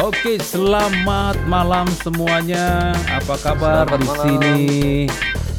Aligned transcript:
Oke, 0.00 0.40
selamat 0.40 1.44
malam 1.44 1.84
semuanya. 2.00 2.96
Apa 3.10 3.36
kabar 3.36 3.84
Selamat 3.84 4.00
di 4.00 4.06
malam. 4.06 4.24
sini? 4.24 4.58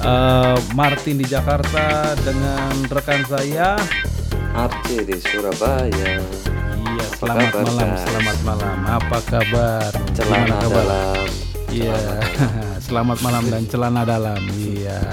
eh, 0.02 0.58
Martin 0.74 1.16
di 1.16 1.25
Jakarta 1.25 1.86
dengan 2.18 2.74
rekan 2.90 3.22
saya. 3.24 3.78
Arci 4.52 5.06
di 5.06 5.18
Surabaya. 5.22 6.18
Iya, 6.82 7.06
Apa 7.06 7.16
selamat 7.16 7.52
kabar, 7.52 7.64
malam, 7.64 7.88
guys? 7.88 8.02
selamat 8.04 8.38
malam. 8.42 8.78
Apa 8.84 9.18
kabar? 9.24 9.89
Celana 10.12 10.34
Gimana 10.42 10.55
kabar? 10.58 10.76
dalam. 10.82 11.26
Iya, 11.71 12.00
selamat 12.88 13.18
malam 13.21 13.44
dan 13.48 13.64
celana 13.66 14.02
dalam. 14.04 14.42
Iya. 14.52 15.00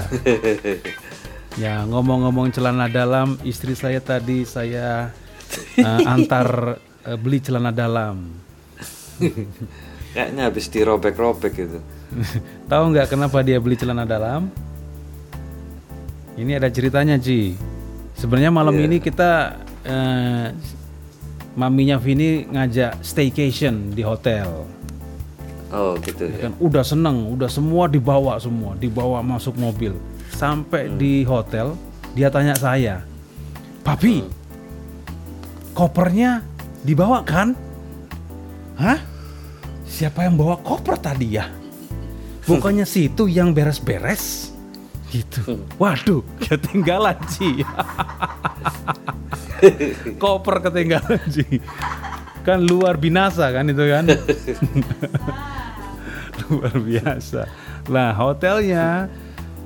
Ya, 1.57 1.83
ngomong-ngomong 1.83 2.55
celana 2.55 2.87
dalam, 2.87 3.35
istri 3.43 3.75
saya 3.75 3.99
tadi 3.99 4.47
saya 4.47 5.11
eh, 5.75 6.01
antar 6.07 6.79
eh, 7.03 7.19
beli 7.19 7.43
celana 7.43 7.67
dalam. 7.69 8.31
Kayaknya 10.09 10.41
habis 10.45 10.65
dirobek-robek 10.67 11.51
gitu. 11.53 11.79
Tahu 12.71 12.83
nggak 12.89 13.07
kenapa 13.07 13.45
dia 13.45 13.61
beli 13.61 13.75
celana 13.75 14.03
dalam? 14.03 14.49
Ini 16.33 16.55
ada 16.55 16.71
ceritanya, 16.71 17.19
Ci. 17.19 17.53
Sebenarnya 18.15 18.49
malam 18.49 18.73
Iya. 18.73 18.83
ini 18.85 18.97
kita 18.97 19.31
eh, 19.79 20.47
maminya 21.53 21.95
Vini 21.95 22.43
ngajak 22.45 22.99
staycation 22.99 23.91
di 23.91 24.01
hotel. 24.01 24.65
Oh 25.69 25.93
gitu 26.01 26.25
Ya 26.25 26.33
ya. 26.33 26.39
kan 26.49 26.53
udah 26.57 26.81
seneng, 26.81 27.29
udah 27.29 27.45
semua 27.45 27.85
dibawa 27.85 28.41
semua, 28.41 28.73
dibawa 28.73 29.21
masuk 29.21 29.53
mobil. 29.55 29.93
Sampai 30.33 30.89
di 30.89 31.21
hotel, 31.21 31.77
dia 32.11 32.27
tanya 32.27 32.57
saya, 32.57 33.05
"Papi, 33.83 34.25
kopernya 35.71 36.41
dibawa 36.81 37.21
kan?" 37.21 37.53
Hah? 38.79 38.97
Siapa 39.89 40.29
yang 40.29 40.37
bawa 40.37 40.61
koper 40.61 41.01
tadi 41.01 41.33
ya? 41.33 41.49
Bukannya 42.45 42.85
situ 42.85 43.25
yang 43.25 43.57
beres-beres? 43.57 44.53
Gitu. 45.09 45.65
Waduh, 45.81 46.21
ketinggalan 46.37 47.17
sih. 47.25 47.65
koper 50.21 50.61
ketinggalan 50.69 51.25
sih. 51.33 51.57
Kan 52.45 52.69
luar 52.69 53.01
binasa 53.01 53.49
kan 53.49 53.65
itu 53.65 53.81
kan? 53.89 54.05
luar 56.47 56.75
biasa. 56.77 57.49
Lah 57.89 58.13
hotelnya, 58.13 59.09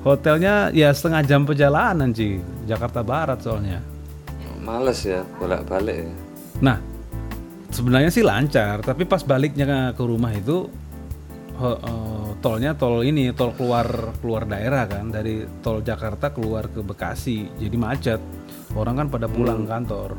hotelnya 0.07 0.71
ya 0.71 0.95
setengah 0.95 1.21
jam 1.27 1.43
perjalanan 1.43 2.15
sih, 2.15 2.39
Jakarta 2.63 3.03
Barat 3.03 3.43
soalnya. 3.43 3.83
Males 4.63 5.03
ya 5.03 5.27
bolak-balik 5.39 6.07
ya. 6.07 6.11
Nah, 6.63 6.79
sebenarnya 7.73 8.13
sih 8.13 8.21
lancar, 8.21 8.85
tapi 8.85 9.03
pas 9.09 9.25
baliknya 9.25 9.91
ke, 9.91 10.03
rumah 10.05 10.29
itu 10.31 10.69
ho- 11.57 11.81
eh, 11.81 12.29
tolnya 12.39 12.77
tol 12.77 13.01
ini, 13.01 13.33
tol 13.33 13.51
keluar 13.57 14.13
keluar 14.21 14.45
daerah 14.45 14.85
kan, 14.85 15.09
dari 15.09 15.43
tol 15.65 15.81
Jakarta 15.81 16.29
keluar 16.29 16.69
ke 16.69 16.85
Bekasi, 16.85 17.49
jadi 17.57 17.75
macet. 17.75 18.21
Orang 18.73 18.97
kan 18.97 19.07
pada 19.09 19.29
pulang 19.29 19.69
kantor. 19.69 20.17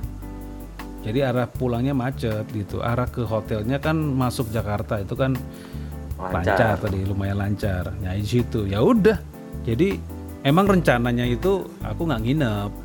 Jadi 1.05 1.21
arah 1.21 1.45
pulangnya 1.51 1.93
macet 1.93 2.49
gitu. 2.55 2.81
Arah 2.81 3.05
ke 3.11 3.27
hotelnya 3.27 3.77
kan 3.83 3.99
masuk 3.99 4.49
Jakarta 4.49 5.03
itu 5.03 5.13
kan 5.19 5.37
lancar, 6.17 6.79
tadi 6.81 7.03
lumayan 7.03 7.43
lancar. 7.43 7.93
Di 7.99 8.25
situ 8.25 8.65
ya 8.65 8.81
udah. 8.81 9.19
Jadi 9.67 9.99
emang 10.47 10.65
rencananya 10.71 11.27
itu 11.27 11.67
aku 11.83 12.09
nggak 12.09 12.23
nginep. 12.25 12.84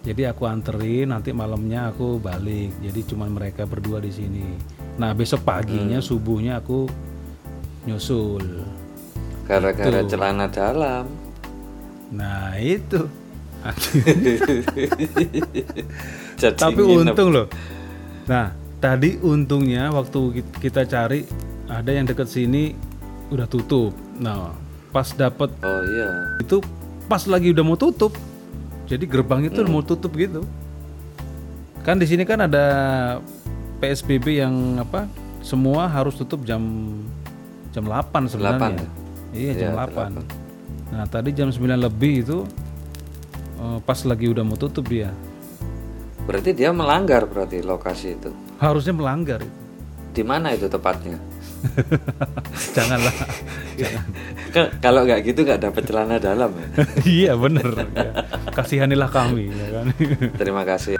Jadi 0.00 0.22
aku 0.24 0.44
anterin 0.44 1.08
nanti 1.08 1.30
malamnya 1.30 1.88
aku 1.88 2.16
balik. 2.16 2.72
Jadi 2.80 3.00
cuman 3.04 3.28
mereka 3.30 3.64
berdua 3.64 3.98
di 3.98 4.08
sini. 4.08 4.46
Nah 4.96 5.12
besok 5.12 5.42
paginya 5.42 5.98
subuhnya 5.98 6.58
aku 6.58 6.88
nyusul. 7.84 8.42
Gara-gara 9.44 10.00
Gitu. 10.00 10.10
celana 10.10 10.46
dalam. 10.46 11.04
Nah 12.10 12.56
itu. 12.56 13.04
Tapi 16.38 16.78
nginep. 16.78 17.12
untung 17.12 17.28
loh. 17.30 17.46
Nah 18.24 18.52
tadi 18.78 19.18
untungnya 19.18 19.90
waktu 19.90 20.20
ki- 20.36 20.60
kita 20.60 20.84
cari 20.84 21.26
ada 21.66 21.90
yang 21.90 22.06
deket 22.06 22.28
sini 22.28 22.72
udah 23.28 23.44
tutup. 23.44 23.92
Nah 24.16 24.54
pas 24.88 25.10
dapet 25.12 25.52
Oh 25.58 25.82
iya. 25.84 26.08
itu 26.38 26.62
pas 27.04 27.20
lagi 27.24 27.50
udah 27.50 27.60
mau 27.62 27.76
tutup 27.76 28.14
jadi 28.88 29.04
gerbang 29.04 29.46
itu 29.46 29.60
udah 29.60 29.70
mau 29.70 29.84
tutup 29.84 30.16
gitu 30.16 30.42
kan 31.84 32.00
di 32.00 32.08
sini 32.08 32.24
kan 32.24 32.42
ada 32.42 32.64
PSBB 33.78 34.42
yang 34.42 34.54
apa 34.80 35.06
semua 35.40 35.86
harus 35.86 36.16
tutup 36.16 36.42
jam 36.42 36.60
jam 37.70 37.84
8 37.84 38.32
sebenarnya 38.32 38.74
8 39.30 39.36
iya 39.36 39.52
jam 39.54 39.70
Iya, 39.76 39.86
8 40.90 40.90
nah 40.90 41.04
tadi 41.06 41.30
jam 41.30 41.52
9 41.52 41.60
lebih 41.78 42.24
itu 42.24 42.38
eh, 43.56 43.78
pas 43.84 44.00
lagi 44.02 44.26
udah 44.26 44.42
mau 44.42 44.56
tutup 44.56 44.88
dia 44.88 45.12
Berarti 46.28 46.52
dia 46.52 46.68
melanggar 46.76 47.24
berarti 47.24 47.64
lokasi 47.64 48.20
itu. 48.20 48.28
harusnya 48.60 48.92
melanggar 48.92 49.40
itu. 49.40 49.56
Di 50.12 50.20
mana 50.20 50.52
itu 50.52 50.68
tepatnya? 50.68 51.16
janganlah 52.76 53.14
jangan 53.74 54.04
Ka- 54.48 54.72
Kalau 54.80 55.04
nggak 55.04 55.20
gitu 55.24 55.42
nggak 55.42 55.60
dapat 55.60 55.82
celana 55.84 56.16
dalam 56.16 56.50
ya. 56.54 56.66
iya 57.20 57.32
bener 57.34 57.68
ya. 57.92 58.10
kasihanilah 58.52 59.08
kami 59.08 59.50
ya 59.50 59.66
kan 59.72 59.86
Terima 60.34 60.62
kasih. 60.62 60.96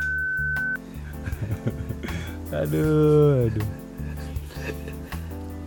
aduh 2.49 3.45
aduh 3.47 3.69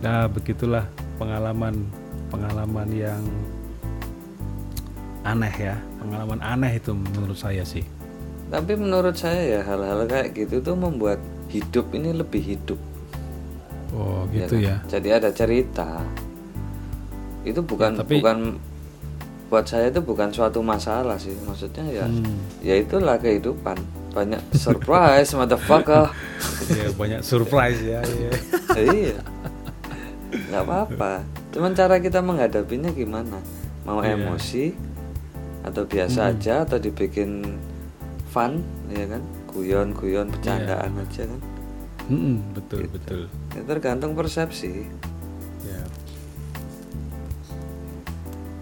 nah 0.02 0.26
begitulah 0.26 0.82
pengalaman 1.14 1.86
pengalaman 2.26 2.88
yang 2.90 3.22
aneh 5.22 5.54
ya 5.54 5.78
pengalaman 5.96 6.42
aneh 6.42 6.72
itu 6.74 6.90
menurut 6.90 7.38
saya 7.38 7.62
sih 7.62 7.86
Tapi 8.50 8.76
menurut 8.76 9.16
saya 9.16 9.40
ya 9.40 9.60
hal-hal 9.64 10.04
kayak 10.04 10.36
gitu 10.36 10.60
tuh 10.60 10.76
membuat 10.76 11.16
hidup 11.48 11.88
ini 11.96 12.12
lebih 12.12 12.44
hidup. 12.44 12.76
Oh 13.92 14.24
ya 14.28 14.44
gitu 14.44 14.56
kan? 14.56 14.64
ya 14.64 14.76
Jadi 14.88 15.08
ada 15.10 15.30
cerita. 15.30 15.88
Itu 17.42 17.60
bukan 17.60 17.98
tapi- 17.98 18.18
bukan 18.18 18.38
buat 19.46 19.64
saya 19.64 19.88
itu 19.88 20.00
bukan 20.00 20.30
suatu 20.30 20.60
masalah 20.60 21.16
sih. 21.16 21.36
Maksudnya 21.38 21.84
ya 21.86 22.04
Hmm. 22.04 22.40
ya 22.60 22.74
itulah 22.74 23.16
kehidupan. 23.16 23.76
Banyak 24.10 24.40
surprise 24.52 25.32
motherfucker. 25.38 26.08
ya 26.72 26.88
banyak 26.92 27.20
surprise 27.20 27.80
ya, 27.80 28.00
ya. 28.00 28.32
iya. 28.94 29.18
nggak 30.32 30.62
apa-apa. 30.62 31.20
Cuman 31.50 31.72
cara 31.72 31.96
kita 31.98 32.20
menghadapinya 32.20 32.88
gimana? 32.90 33.36
Mau 33.82 34.00
Iya. 34.00 34.16
emosi 34.16 34.72
atau 35.62 35.84
biasa 35.84 36.20
Hmm. 36.22 36.30
aja 36.32 36.54
atau 36.64 36.78
dibikin 36.78 37.58
fun, 38.26 38.64
ya 38.88 39.04
kan? 39.06 39.20
Guyon-guyon 39.46 40.30
bercandaan 40.30 40.92
Iya. 40.94 41.02
aja 41.02 41.22
kan? 41.26 41.40
Mm-mm, 42.08 42.36
betul 42.52 42.78
Gitu. 42.82 42.92
betul 42.94 43.20
Ya, 43.52 43.62
tergantung 43.64 44.16
persepsi. 44.16 44.88
ya 45.62 45.82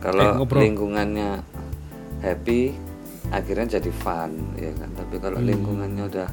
Kalau 0.01 0.41
Eh, 0.41 0.57
lingkungannya 0.57 1.45
happy, 2.21 2.73
akhirnya 3.31 3.79
jadi 3.79 3.93
fun, 3.93 4.33
ya 4.57 4.73
kan. 4.75 4.91
Tapi 4.97 5.17
kalau 5.21 5.39
Hmm. 5.39 5.47
lingkungannya 5.47 6.05
udah 6.09 6.29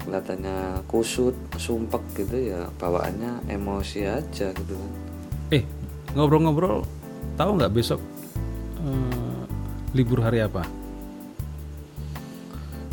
kelihatannya 0.00 0.56
kusut, 0.86 1.34
sumpek 1.56 2.02
gitu 2.16 2.36
ya, 2.54 2.70
bawaannya 2.78 3.46
emosi 3.48 4.06
aja 4.06 4.50
gitu 4.50 4.74
kan. 4.74 4.92
eh 5.48 5.62
ngobrol-ngobrol 6.12 6.82
tahu 7.36 7.50
nggak 7.54 7.70
besok 7.70 8.00
eh, 8.80 9.42
libur 9.94 10.18
hari 10.20 10.42
apa 10.42 10.66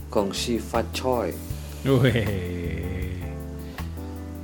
Gongsi 0.10 0.62
Facoy. 0.62 1.34
Weh, 1.84 2.93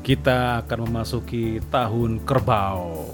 kita 0.09 0.65
akan 0.65 0.89
memasuki 0.89 1.61
tahun 1.69 2.25
kerbau. 2.25 3.13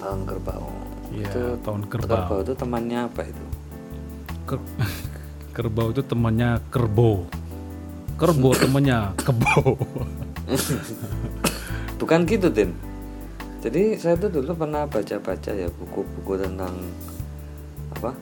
Tahun 0.00 0.24
kerbau. 0.24 0.72
Iya, 1.12 1.28
itu 1.28 1.42
tahun 1.60 1.84
kerbau. 1.84 2.16
kerbau 2.16 2.40
itu 2.40 2.54
temannya 2.56 2.98
apa 3.12 3.20
itu? 3.28 3.44
Ker- 4.48 4.68
kerbau 5.60 5.92
itu 5.92 6.00
temannya 6.00 6.64
kerbo. 6.72 7.28
Kerbo 8.16 8.56
temannya 8.64 9.12
kebo. 9.20 9.76
Bukan 12.00 12.24
gitu, 12.24 12.48
Tin. 12.48 12.72
Jadi 13.60 14.00
saya 14.00 14.16
tuh 14.16 14.32
dulu 14.32 14.56
pernah 14.56 14.88
baca-baca 14.88 15.52
ya 15.52 15.68
buku-buku 15.76 16.40
tentang 16.40 16.72
apa? 17.92 18.16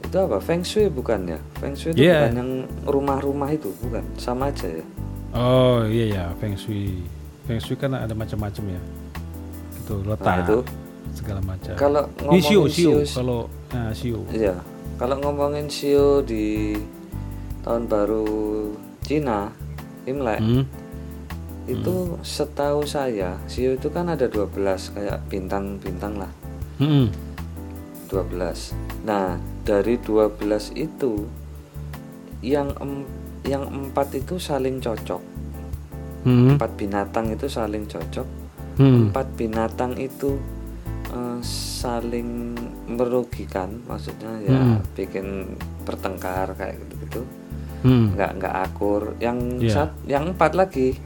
Itu 0.00 0.16
apa? 0.16 0.40
Feng 0.40 0.64
Shui 0.64 0.88
bukan 0.88 1.28
ya? 1.28 1.38
Feng 1.60 1.76
Shui 1.76 1.92
itu 1.92 2.08
Iya. 2.08 2.24
bukan 2.24 2.36
yang 2.40 2.50
rumah-rumah 2.88 3.52
itu, 3.52 3.68
bukan? 3.84 4.00
Sama 4.16 4.48
aja 4.48 4.64
ya. 4.64 4.86
Oh 5.30 5.84
iya 5.84 6.06
ya, 6.08 6.24
feng 6.36 6.54
shui. 6.54 7.04
Feng 7.44 7.58
shui 7.58 7.74
kan 7.74 7.92
ada 7.92 8.12
macam-macam 8.12 8.64
ya. 8.70 8.80
Itu 9.76 9.94
letak 10.02 10.24
Nah, 10.24 10.38
itu 10.42 10.58
segala 11.10 11.40
macam. 11.42 11.74
kalau 11.74 12.02
ngomongin 12.18 12.42
sio. 12.42 12.62
sio- 12.68 13.04
Kalau 13.10 13.38
nah, 13.68 13.90
sio. 13.92 14.20
Iya, 14.28 14.56
kalau 14.96 15.16
ngomongin 15.18 15.66
Sio 15.66 16.20
di 16.20 16.74
tahun 17.60 17.86
baru 17.86 18.26
Cina, 19.00 19.52
Imlek, 20.04 20.40
Hmm? 20.40 20.64
itu 21.66 21.94
setahu 22.20 22.80
saya 22.82 23.36
sio 23.44 23.72
itu 23.72 23.88
kan 23.88 24.08
ada 24.08 24.24
12 24.24 24.56
kayak 24.88 25.20
bintang-bintang 25.28 26.16
lah 26.16 26.32
Mm-mm. 26.78 27.12
12 28.08 28.72
nah 29.04 29.36
dari 29.62 30.00
12 30.00 30.32
itu 30.72 31.28
yang 32.40 32.72
yang 33.48 33.64
empat 33.64 34.12
itu 34.14 34.36
saling 34.36 34.78
cocok 34.78 35.40
Mm. 36.22 36.54
empat 36.54 36.70
binatang 36.76 37.32
itu 37.32 37.46
saling 37.48 37.84
cocok 37.84 38.26
Mm. 38.76 39.08
empat 39.08 39.26
binatang 39.34 39.96
itu 39.96 40.36
eh, 41.08 41.40
saling 41.40 42.52
merugikan 42.84 43.80
maksudnya 43.88 44.28
ya 44.44 44.52
Hmm. 44.52 44.78
bikin 44.92 45.56
bertengkar 45.82 46.52
kayak 46.52 46.76
gitu 46.78 46.94
gitu 47.00 47.20
Mm. 47.80 48.12
nggak 48.12 48.30
nggak 48.36 48.54
akur 48.66 49.16
yang 49.16 49.38
Iya. 49.56 49.72
sat- 49.72 50.00
yang 50.04 50.34
empat 50.34 50.52
lagi 50.52 50.98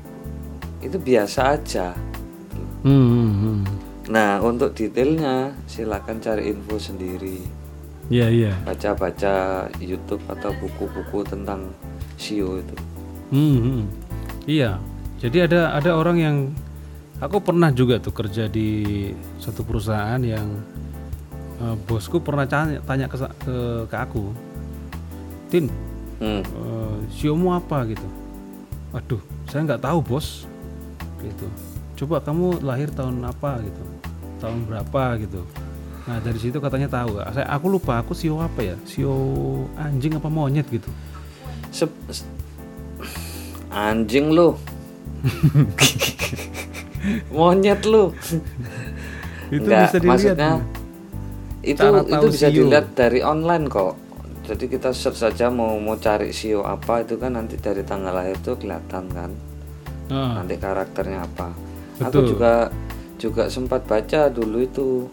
itu 0.81 0.97
biasa 0.99 1.55
aja 1.55 1.95
Mm, 2.83 2.91
mm, 2.91 3.31
mm. 3.31 3.59
nah 4.11 4.43
untuk 4.43 4.75
detailnya 4.75 5.55
silakan 5.65 6.19
cari 6.19 6.51
info 6.51 6.75
sendiri 6.77 7.39
Iya 8.11 8.27
iya. 8.29 8.53
baca-baca 8.67 9.35
YouTube 9.79 10.27
atau 10.27 10.51
buku-buku 10.59 11.23
tentang 11.23 11.71
sio 12.23 12.63
itu 12.63 12.77
Hmm, 13.33 13.59
hmm. 13.59 13.83
Iya. 14.45 14.77
Jadi 15.17 15.49
ada 15.49 15.73
ada 15.73 15.97
orang 15.97 16.17
yang 16.21 16.37
aku 17.17 17.41
pernah 17.41 17.73
juga 17.73 17.97
tuh 17.97 18.13
kerja 18.13 18.45
di 18.45 19.09
satu 19.41 19.65
perusahaan 19.65 20.21
yang 20.21 20.61
eh, 21.57 21.77
bosku 21.89 22.21
pernah 22.21 22.45
tanya, 22.45 22.85
tanya 22.85 23.09
ke, 23.09 23.17
ke 23.17 23.57
ke 23.89 23.97
aku, 23.97 24.37
Tin, 25.49 25.73
hmm. 26.21 26.43
eh, 26.45 26.97
siomu 27.09 27.57
apa 27.57 27.89
gitu? 27.89 28.05
Waduh, 28.93 29.23
saya 29.49 29.65
nggak 29.65 29.81
tahu 29.81 29.99
bos, 30.05 30.45
gitu. 31.25 31.49
Coba 32.05 32.21
kamu 32.21 32.61
lahir 32.61 32.93
tahun 32.93 33.25
apa 33.25 33.65
gitu, 33.65 33.83
tahun 34.45 34.69
berapa 34.69 35.03
gitu. 35.25 35.41
Nah 36.03 36.19
dari 36.19 36.37
situ 36.37 36.59
katanya 36.59 36.91
tahu. 36.91 37.23
Saya 37.31 37.47
aku 37.49 37.79
lupa 37.79 38.03
aku 38.03 38.13
sio 38.13 38.43
apa 38.43 38.61
ya, 38.61 38.77
sio 38.85 39.15
anjing 39.79 40.19
apa 40.19 40.29
monyet 40.29 40.67
gitu. 40.69 40.91
Sep- 41.73 42.05
s- 42.07 42.29
anjing 43.69 44.31
lu 44.31 44.53
monyet 47.31 47.83
lu 47.85 48.13
Itu 49.49 49.65
Nggak, 49.65 49.81
bisa 49.83 49.97
dilihat. 49.97 50.09
maksudnya 50.09 50.53
nih. 50.55 50.65
itu 51.63 51.79
Cara 51.81 52.01
itu 52.03 52.27
bisa 52.29 52.49
sio. 52.49 52.57
dilihat 52.59 52.87
dari 52.93 53.21
online 53.21 53.67
kok 53.67 53.95
jadi 54.43 54.65
kita 54.67 54.91
search 54.91 55.17
saja 55.17 55.47
mau 55.49 55.79
mau 55.79 55.95
cari 55.95 56.33
sio 56.33 56.61
apa 56.63 57.01
itu 57.01 57.15
kan 57.15 57.33
nanti 57.33 57.55
dari 57.55 57.81
tanggal 57.83 58.13
lahir 58.13 58.35
itu 58.35 58.53
kelihatan 58.55 59.07
kan 59.09 59.31
Ah, 60.11 60.37
nanti 60.37 60.59
karakternya 60.59 61.25
apa 61.25 61.55
Betul. 61.97 62.05
aku 62.05 62.19
juga 62.29 62.55
juga 63.17 63.43
sempat 63.47 63.87
baca 63.87 64.27
dulu 64.29 64.59
itu 64.61 65.07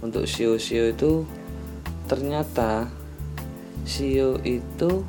untuk 0.00 0.26
sio-sio 0.26 0.90
itu 0.90 1.22
ternyata 2.04 2.90
sio 3.82 4.36
itu 4.42 5.06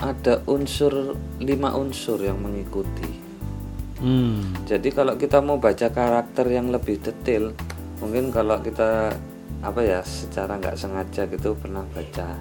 ada 0.00 0.40
unsur 0.48 1.14
lima 1.40 1.76
unsur 1.76 2.20
yang 2.20 2.40
mengikuti 2.40 3.10
hmm. 4.00 4.64
jadi 4.64 4.88
kalau 4.90 5.14
kita 5.20 5.44
mau 5.44 5.60
baca 5.60 5.92
karakter 5.92 6.48
yang 6.48 6.72
lebih 6.72 7.04
detail, 7.04 7.52
mungkin 8.00 8.32
kalau 8.32 8.56
kita 8.64 9.12
apa 9.60 9.80
ya 9.84 10.00
secara 10.00 10.56
nggak 10.56 10.76
sengaja 10.76 11.28
gitu 11.28 11.52
pernah 11.52 11.84
baca 11.92 12.32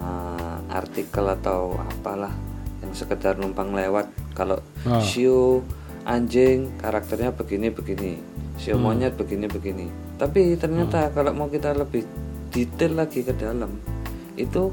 uh, 0.00 0.58
artikel 0.72 1.28
atau 1.28 1.76
apalah 1.76 2.32
yang 2.80 2.92
sekedar 2.96 3.36
numpang 3.36 3.76
lewat. 3.76 4.08
Kalau 4.32 4.64
sio 5.04 5.60
anjing 6.08 6.72
karakternya 6.80 7.36
begini 7.36 7.68
begini, 7.68 8.12
sio 8.56 8.80
monyet 8.80 9.12
begini 9.14 9.46
begini. 9.46 9.86
Tapi 10.16 10.56
ternyata 10.56 11.12
kalau 11.12 11.36
mau 11.36 11.52
kita 11.52 11.76
lebih 11.76 12.08
detail 12.48 12.96
lagi 12.96 13.24
ke 13.24 13.36
dalam 13.36 13.76
itu 14.40 14.72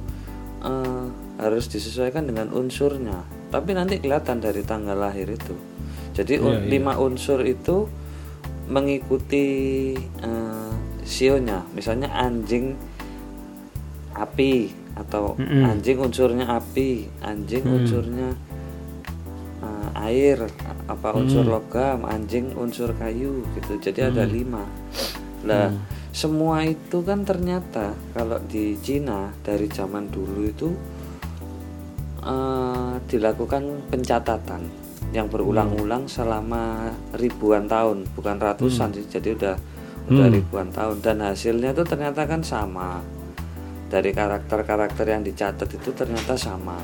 uh, 0.63 1.07
harus 1.39 1.71
disesuaikan 1.71 2.27
dengan 2.27 2.51
unsurnya. 2.51 3.23
Tapi 3.49 3.71
nanti 3.71 3.97
kelihatan 3.97 4.43
dari 4.43 4.61
tanggal 4.61 4.99
lahir 4.99 5.31
itu. 5.31 5.55
Jadi 6.13 6.35
un- 6.37 6.67
Iya, 6.67 6.67
lima 6.67 6.99
unsur 6.99 7.41
itu 7.41 7.87
mengikuti 8.67 9.47
eh, 9.97 10.71
sionya. 11.01 11.63
Misalnya 11.73 12.11
anjing 12.11 12.75
api 14.13 14.69
atau 14.99 15.39
Mm-mm. 15.39 15.63
anjing 15.63 15.97
unsurnya 15.97 16.45
api, 16.59 17.07
anjing 17.23 17.63
Mm. 17.63 17.75
unsurnya 17.79 18.29
eh, 19.59 19.89
air, 20.11 20.43
apa 20.87 21.15
unsur 21.15 21.47
logam, 21.47 22.03
anjing 22.03 22.51
unsur 22.53 22.91
kayu 22.93 23.47
gitu. 23.55 23.79
Jadi 23.79 23.99
ada 24.03 24.27
lima. 24.27 24.67
Lah 25.47 25.71
semua 26.11 26.67
itu 26.67 26.99
kan 27.05 27.23
ternyata 27.23 27.95
kalau 28.11 28.43
di 28.43 28.75
Cina 28.83 29.31
dari 29.39 29.71
zaman 29.71 30.11
dulu 30.11 30.41
itu 30.43 30.69
eh, 32.23 32.93
dilakukan 33.09 33.89
pencatatan 33.89 34.89
yang 35.09 35.25
berulang-ulang 35.25 36.05
selama 36.05 36.93
ribuan 37.17 37.65
tahun, 37.65 38.05
bukan 38.13 38.37
ratusan 38.37 38.93
sih. 38.93 39.05
Jadi 39.09 39.29
udah 39.33 39.55
udah 40.09 40.27
ribuan 40.29 40.73
tahun 40.73 41.05
dan 41.05 41.21
hasilnya 41.21 41.73
tuh 41.73 41.85
ternyata 41.85 42.25
kan 42.25 42.41
sama. 42.41 43.01
Dari 43.89 44.13
karakter-karakter 44.13 45.05
yang 45.09 45.25
dicatat 45.25 45.65
itu 45.65 45.89
ternyata 45.97 46.37
sama. 46.37 46.77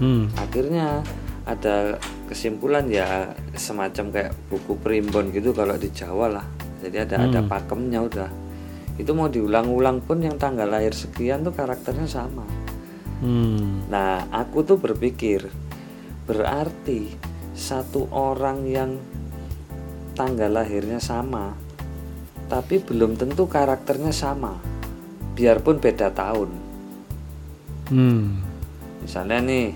Hmm. 0.00 0.32
Akhirnya 0.40 1.04
ada 1.44 2.00
kesimpulan 2.28 2.88
ya 2.88 3.32
semacam 3.52 4.12
kayak 4.12 4.32
buku 4.48 4.76
primbon 4.80 5.28
gitu 5.28 5.52
kalau 5.52 5.76
di 5.76 5.92
Jawa 5.92 6.40
lah. 6.40 6.46
Jadi 6.80 6.96
ada 7.04 7.16
ada 7.28 7.40
pakemnya 7.44 8.00
udah. 8.00 8.30
Itu 8.96 9.12
mau 9.12 9.28
diulang-ulang 9.28 10.04
pun 10.04 10.24
yang 10.24 10.40
tanggal 10.40 10.68
lahir 10.68 10.96
sekian 10.96 11.44
tuh 11.44 11.52
karakternya 11.52 12.08
sama. 12.08 12.67
Hmm. 13.18 13.90
Nah, 13.90 14.30
aku 14.30 14.62
tuh 14.62 14.78
berpikir 14.78 15.50
berarti 16.28 17.10
satu 17.58 18.06
orang 18.14 18.68
yang 18.68 18.90
tanggal 20.14 20.50
lahirnya 20.50 21.02
sama, 21.02 21.54
tapi 22.46 22.78
belum 22.78 23.18
tentu 23.18 23.50
karakternya 23.50 24.14
sama, 24.14 24.54
biarpun 25.34 25.82
beda 25.82 26.14
tahun. 26.14 26.50
Hmm. 27.90 28.38
Misalnya 29.02 29.38
nih, 29.42 29.66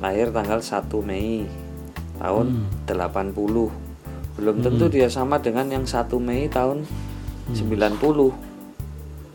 lahir 0.00 0.32
tanggal 0.32 0.60
1 0.60 0.88
Mei 1.04 1.44
tahun 2.20 2.68
80. 2.88 3.72
Belum 4.32 4.56
tentu 4.64 4.88
dia 4.88 5.12
sama 5.12 5.36
dengan 5.42 5.68
yang 5.68 5.84
1 5.84 6.08
Mei 6.16 6.48
tahun 6.48 6.88
90. 7.52 8.32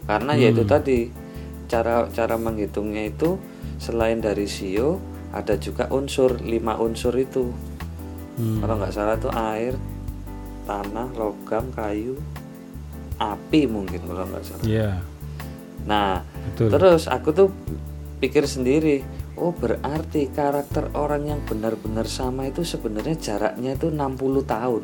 Karena 0.08 0.32
yaitu 0.40 0.64
tadi 0.64 1.27
cara 1.68 2.08
cara 2.12 2.36
menghitungnya 2.40 3.12
itu 3.12 3.38
selain 3.78 4.24
dari 4.24 4.48
sio 4.48 4.98
ada 5.36 5.60
juga 5.60 5.92
unsur 5.92 6.40
lima 6.42 6.80
unsur 6.80 7.14
itu. 7.20 7.52
Hmm. 8.38 8.64
Kalau 8.64 8.76
nggak 8.80 8.94
salah 8.94 9.16
tuh 9.20 9.34
air, 9.34 9.74
tanah, 10.66 11.10
logam, 11.18 11.70
kayu, 11.74 12.16
api 13.18 13.66
mungkin 13.66 14.02
kalau 14.06 14.26
nggak 14.30 14.46
salah. 14.46 14.66
Iya. 14.66 14.92
Nah, 15.88 16.22
Betul. 16.54 16.70
terus 16.74 17.04
aku 17.10 17.30
tuh 17.34 17.50
pikir 18.20 18.46
sendiri, 18.46 19.02
oh 19.40 19.54
berarti 19.54 20.30
karakter 20.30 20.92
orang 20.98 21.32
yang 21.32 21.42
benar-benar 21.46 22.06
sama 22.06 22.50
itu 22.50 22.62
sebenarnya 22.66 23.16
jaraknya 23.18 23.78
itu 23.78 23.88
60 23.90 24.44
tahun. 24.46 24.84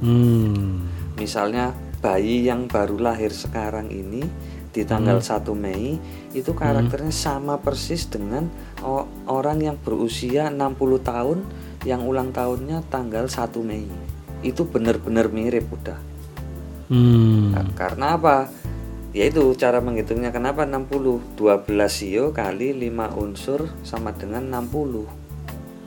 Hmm. 0.00 0.88
Misalnya 1.20 1.76
bayi 2.00 2.48
yang 2.48 2.64
baru 2.64 2.96
lahir 2.96 3.28
sekarang 3.28 3.92
ini 3.92 4.24
di 4.70 4.86
tanggal 4.86 5.18
1 5.18 5.42
Mei 5.54 5.98
itu 6.30 6.54
karakternya 6.54 7.10
sama 7.10 7.58
persis 7.58 8.06
dengan 8.06 8.46
orang 9.26 9.58
yang 9.58 9.76
berusia 9.78 10.46
60 10.48 11.02
tahun 11.02 11.38
yang 11.82 12.06
ulang 12.06 12.30
tahunnya 12.30 12.86
tanggal 12.86 13.26
1 13.26 13.50
Mei. 13.66 13.86
Itu 14.40 14.68
benar-benar 14.70 15.28
mirip 15.28 15.66
udah. 15.68 15.98
Hmm. 16.90 17.54
Nah, 17.54 17.66
Karena 17.74 18.14
apa? 18.14 18.36
Yaitu 19.10 19.42
cara 19.58 19.82
menghitungnya 19.82 20.30
kenapa 20.30 20.62
60 20.62 21.34
12 21.34 21.66
sio 21.90 22.30
kali 22.30 22.70
5 22.70 23.18
unsur 23.18 23.66
sama 23.82 24.14
dengan 24.14 24.46
60 24.46 25.18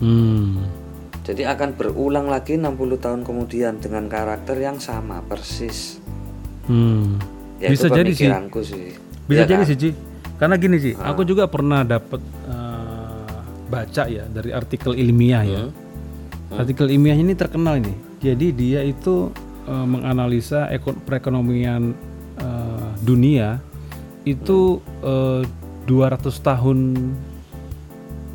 Hmm. 0.04 0.60
Jadi 1.24 1.48
akan 1.48 1.80
berulang 1.80 2.28
lagi 2.28 2.60
60 2.60 3.00
tahun 3.00 3.22
kemudian 3.24 3.80
dengan 3.80 4.12
karakter 4.12 4.60
yang 4.60 4.84
sama 4.84 5.24
persis 5.24 6.04
Hmm. 6.64 7.20
Ya, 7.64 7.72
Bisa 7.72 7.88
itu 7.88 7.96
jadi 7.96 8.12
sih. 8.12 8.28
sih 8.28 8.86
Bisa 9.24 9.40
Iya 9.40 9.48
jadi 9.48 9.64
kan? 9.64 9.70
sih, 9.72 9.78
Ci. 9.80 9.90
Karena 10.36 10.56
gini 10.60 10.76
sih, 10.76 10.94
aku 11.00 11.24
juga 11.24 11.48
pernah 11.48 11.88
dapat 11.88 12.20
eh, 12.44 13.40
baca 13.72 14.04
ya 14.06 14.28
dari 14.28 14.52
artikel 14.52 14.92
ilmiah 14.94 15.44
ya. 15.48 15.64
Hmm. 15.64 16.60
Artikel 16.60 16.92
ilmiah 16.92 17.16
ini 17.16 17.32
terkenal 17.32 17.80
ini. 17.80 17.96
Jadi 18.20 18.52
dia 18.52 18.84
itu 18.84 19.32
eh, 19.64 19.86
menganalisa 19.88 20.68
eko- 20.68 21.00
perekonomian 21.00 21.96
eh, 22.36 22.90
dunia 23.00 23.64
itu 24.28 24.84
eh, 25.00 25.48
200 25.88 26.20
tahun 26.44 26.78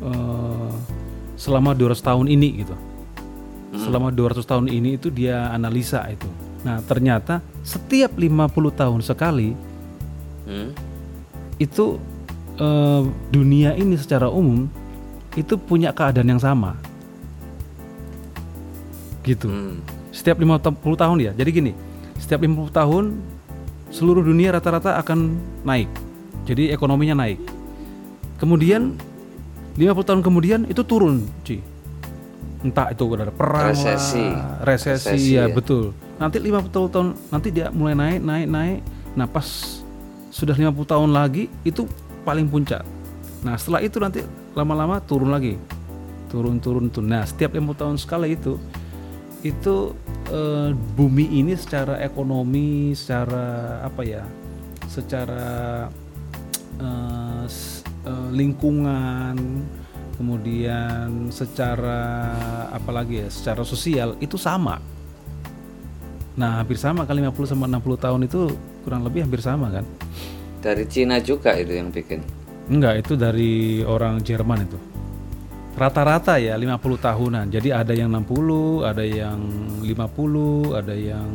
eh, 0.01 0.71
selama 1.37 1.77
200 1.77 2.01
tahun 2.01 2.25
ini 2.25 2.65
gitu. 2.65 2.73
Selama 3.77 4.09
200 4.09 4.41
tahun 4.41 4.65
ini 4.65 4.97
itu 4.97 5.13
dia 5.13 5.53
analisa 5.53 6.01
itu. 6.09 6.25
Nah, 6.59 6.83
ternyata 6.83 7.39
setiap 7.63 8.11
50 8.13 8.35
tahun 8.71 8.99
sekali 8.99 9.55
Hmm. 10.43 10.73
itu 11.55 12.01
eh, 12.57 13.01
dunia 13.29 13.71
ini 13.73 13.95
secara 13.95 14.27
umum 14.27 14.65
itu 15.37 15.55
punya 15.55 15.93
keadaan 15.93 16.27
yang 16.27 16.41
sama. 16.41 16.75
Gitu. 19.23 19.47
Hmm. 19.47 19.79
Setiap 20.09 20.41
50 20.41 20.73
tahun 20.97 21.17
ya. 21.21 21.31
Jadi 21.31 21.49
gini, 21.53 21.71
setiap 22.17 22.41
50 22.41 22.71
tahun 22.73 23.05
seluruh 23.89 24.25
dunia 24.25 24.51
rata-rata 24.51 24.97
akan 24.99 25.37
naik. 25.63 25.87
Jadi 26.43 26.73
ekonominya 26.73 27.23
naik. 27.23 27.39
Kemudian 28.41 28.97
50 29.77 30.03
tahun 30.03 30.21
kemudian 30.25 30.59
itu 30.65 30.81
turun, 30.81 31.23
Ci. 31.45 31.61
Entah 32.59 32.91
itu 32.91 33.03
ada 33.15 33.31
perang 33.31 33.71
Resesi. 33.71 34.19
lah, 34.19 34.59
resesi, 34.67 35.15
Resesi, 35.15 35.31
ya, 35.31 35.47
ya. 35.47 35.53
betul. 35.55 35.95
Nanti 36.19 36.37
50 36.37 36.67
tahun 36.91 37.07
nanti 37.31 37.47
dia 37.47 37.71
mulai 37.71 37.95
naik, 37.95 38.19
naik, 38.19 38.47
naik. 38.51 38.79
Nah, 39.15 39.25
pas 39.25 39.47
sudah 40.29 40.53
50 40.53 40.75
tahun 40.83 41.09
lagi 41.15 41.47
itu 41.63 41.87
paling 42.27 42.45
puncak. 42.51 42.83
Nah, 43.39 43.55
setelah 43.55 43.79
itu 43.79 43.97
nanti 44.03 44.19
lama-lama 44.51 44.99
turun 44.99 45.31
lagi. 45.31 45.55
Turun, 46.27 46.59
turun, 46.59 46.91
turun. 46.91 47.07
Nah, 47.07 47.23
setiap 47.23 47.55
50 47.55 47.79
tahun 47.79 47.95
sekali 47.95 48.35
itu 48.35 48.59
itu 49.39 49.95
eh, 50.27 50.75
bumi 50.75 51.39
ini 51.39 51.55
secara 51.55 52.03
ekonomi, 52.03 52.91
secara 52.91 53.79
apa 53.87 54.03
ya, 54.03 54.27
secara 54.91 55.87
eh, 56.83 57.45
eh, 58.03 58.27
lingkungan, 58.35 59.35
kemudian 60.19 61.31
secara 61.31 62.03
apalagi 62.75 63.23
ya, 63.23 63.27
secara 63.31 63.63
sosial 63.63 64.19
itu 64.19 64.35
sama. 64.35 64.98
Nah, 66.39 66.63
hampir 66.63 66.79
sama 66.79 67.03
kali 67.03 67.19
50 67.19 67.51
sama 67.51 67.67
60 67.67 67.99
tahun 67.99 68.21
itu 68.23 68.47
kurang 68.87 69.03
lebih 69.03 69.27
hampir 69.27 69.43
sama 69.43 69.67
kan? 69.67 69.83
Dari 70.63 70.87
Cina 70.87 71.19
juga 71.19 71.51
itu 71.59 71.75
yang 71.75 71.91
bikin. 71.91 72.23
Enggak, 72.71 73.03
itu 73.03 73.19
dari 73.19 73.83
orang 73.83 74.23
Jerman 74.23 74.63
itu. 74.63 74.79
Rata-rata 75.75 76.39
ya 76.39 76.55
50 76.55 76.95
tahunan. 76.95 77.51
Jadi 77.51 77.75
ada 77.75 77.91
yang 77.91 78.07
60, 78.07 78.87
ada 78.87 79.03
yang 79.03 79.39
50, 79.83 80.79
ada 80.79 80.95
yang 80.95 81.27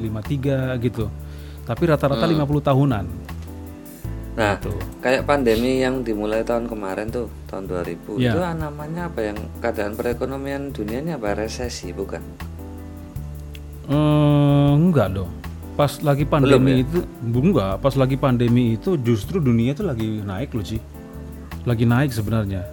53 0.00 0.80
gitu. 0.80 1.12
Tapi 1.68 1.82
rata-rata 1.84 2.24
50 2.24 2.64
tahunan. 2.64 3.04
Nah, 4.38 4.54
Gitu. 4.54 4.70
kayak 5.02 5.26
pandemi 5.26 5.82
yang 5.82 6.00
dimulai 6.06 6.40
tahun 6.46 6.70
kemarin 6.70 7.10
tuh, 7.10 7.26
tahun 7.50 7.68
2000 7.68 8.16
Ya. 8.16 8.32
itu 8.32 8.40
namanya 8.40 9.10
apa 9.10 9.20
yang 9.28 9.38
keadaan 9.60 9.92
perekonomian 9.98 10.70
dunia 10.72 11.02
ini 11.04 11.12
apa 11.12 11.34
resesi 11.36 11.90
bukan? 11.92 12.47
Eh, 13.88 14.70
enggak 14.76 15.16
dong. 15.16 15.30
Pas 15.78 15.94
lagi 16.02 16.26
pandemi 16.26 16.82
ya? 16.82 16.84
itu 16.84 16.98
enggak, 17.22 17.78
pas 17.78 17.94
lagi 17.94 18.18
pandemi 18.18 18.74
itu 18.74 18.98
justru 18.98 19.38
dunia 19.38 19.72
itu 19.72 19.86
lagi 19.86 20.20
naik 20.20 20.52
loh, 20.52 20.64
Ci. 20.66 20.76
Lagi 21.64 21.86
naik 21.86 22.10
sebenarnya. 22.12 22.66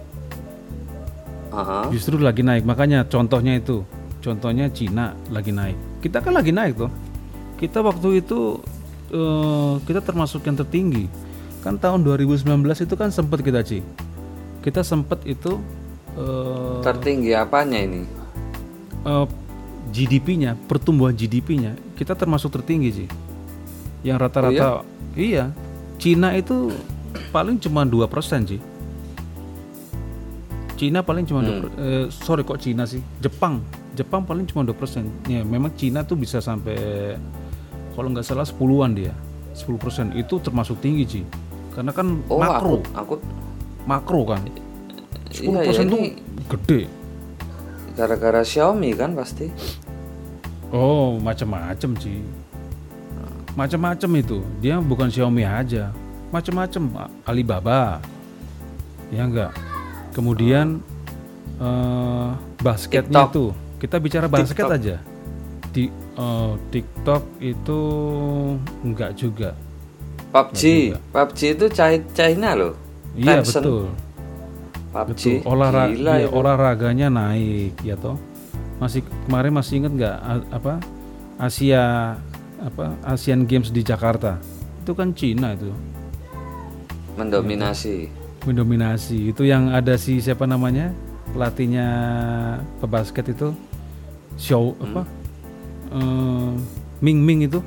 Aha. 1.54 1.88
Justru 1.88 2.20
lagi 2.20 2.44
naik. 2.44 2.68
Makanya 2.68 3.08
contohnya 3.08 3.56
itu. 3.56 3.80
Contohnya 4.20 4.66
Cina 4.68 5.14
lagi 5.30 5.54
naik. 5.54 5.78
Kita 6.02 6.18
kan 6.20 6.34
lagi 6.34 6.50
naik 6.52 6.76
tuh. 6.76 6.90
Kita 7.56 7.80
waktu 7.80 8.20
itu 8.20 8.60
eh, 9.08 9.74
kita 9.86 10.04
termasuk 10.04 10.44
yang 10.44 10.58
tertinggi. 10.58 11.06
Kan 11.64 11.80
tahun 11.80 12.04
2019 12.04 12.44
itu 12.84 12.94
kan 12.98 13.08
sempat 13.08 13.40
kita 13.40 13.62
Ci. 13.64 13.80
Kita 14.60 14.82
sempat 14.82 15.22
itu 15.24 15.62
eh, 16.18 16.78
Tertinggi 16.82 17.32
apanya 17.32 17.78
ini? 17.80 18.02
eh, 19.06 19.26
GDP-nya, 19.96 20.52
pertumbuhan 20.68 21.16
GDP-nya 21.16 21.72
kita 21.96 22.12
termasuk 22.12 22.52
tertinggi 22.52 22.90
sih. 22.92 23.08
Yang 24.04 24.28
rata-rata 24.28 24.84
iya. 25.16 25.48
Cina 25.96 26.36
itu 26.36 26.68
paling 27.32 27.56
cuma 27.56 27.88
2% 27.88 28.04
sih. 28.44 28.60
Cina 30.76 31.00
paling 31.00 31.24
cuma 31.24 31.40
2%. 31.40 31.72
Eh, 31.80 32.06
sorry 32.12 32.44
kok 32.44 32.60
Cina 32.60 32.84
sih? 32.84 33.00
Jepang. 33.24 33.64
Jepang 33.96 34.28
paling 34.28 34.44
cuma 34.44 34.60
2%. 34.60 35.08
Ya, 35.24 35.40
memang 35.40 35.72
Cina 35.72 36.04
tuh 36.04 36.20
bisa 36.20 36.44
sampai 36.44 37.16
kalau 37.96 38.12
nggak 38.12 38.28
salah 38.28 38.44
10-an 38.44 38.92
dia. 38.92 39.16
10% 39.56 40.12
itu 40.20 40.36
termasuk 40.44 40.76
tinggi 40.84 41.04
sih. 41.08 41.24
Karena 41.72 41.96
kan 41.96 42.20
Oh, 42.28 42.36
makro, 42.36 42.84
aku 42.92 42.92
aku 42.92 43.14
makro 43.88 44.20
kan. 44.28 44.44
10% 45.32 45.48
Iya, 45.48 45.60
ya, 45.64 45.82
tuh 45.88 45.96
ini 45.96 46.00
gede. 46.44 46.80
gara-gara 47.96 48.44
Xiaomi 48.44 48.92
kan 48.92 49.16
pasti. 49.16 49.48
Oh, 50.72 51.16
macam-macam 51.18 51.90
sih. 51.96 52.20
Macam-macam 53.56 54.10
itu. 54.20 54.38
Dia 54.60 54.76
bukan 54.78 55.08
Xiaomi 55.08 55.46
aja. 55.46 55.94
Macam-macam 56.28 57.08
Alibaba. 57.24 58.02
Ya 59.08 59.24
enggak. 59.24 59.54
Kemudian 60.12 60.82
eh, 61.56 62.28
basketnya 62.60 63.24
TikTok. 63.24 63.30
itu. 63.32 63.44
Kita 63.76 63.96
bicara 64.00 64.26
basket 64.26 64.66
TikTok. 64.66 64.76
aja. 64.76 64.96
Di 65.72 65.84
eh, 65.92 66.52
TikTok 66.70 67.22
itu 67.40 67.80
enggak 68.82 69.10
juga. 69.16 69.50
PUBG, 70.26 70.92
PUBG 71.14 71.40
itu 71.56 71.66
Chi- 71.72 72.06
China 72.12 72.52
loh. 72.52 72.72
Iya 73.16 73.40
Tencent. 73.40 73.64
betul. 73.64 73.84
PUBG. 74.92 75.22
Betul. 75.40 75.48
Olahraga 75.48 75.92
Gila 75.96 76.14
itu. 76.20 76.28
olahraganya 76.34 77.08
naik 77.08 77.72
ya 77.80 77.96
toh. 77.96 78.20
Masih 78.76 79.00
kemarin 79.24 79.52
masih 79.56 79.74
inget 79.80 79.92
nggak 79.96 80.16
apa 80.52 80.80
Asia 81.36 82.16
apa 82.60 82.96
Asian 83.04 83.44
Games 83.44 83.68
di 83.72 83.80
Jakarta. 83.84 84.40
Itu 84.84 84.92
kan 84.96 85.12
Cina 85.12 85.52
itu. 85.56 85.72
mendominasi. 87.16 88.12
Mendominasi. 88.44 89.32
Itu 89.32 89.48
yang 89.48 89.72
ada 89.72 89.96
si 89.96 90.20
siapa 90.20 90.44
namanya? 90.44 90.92
Pelatihnya 91.32 91.88
pebasket 92.78 93.32
itu 93.32 93.56
Xiao 94.36 94.76
apa? 94.78 95.02
Eh, 95.96 96.50
Ming 97.00 97.24
Ming 97.24 97.48
itu. 97.48 97.60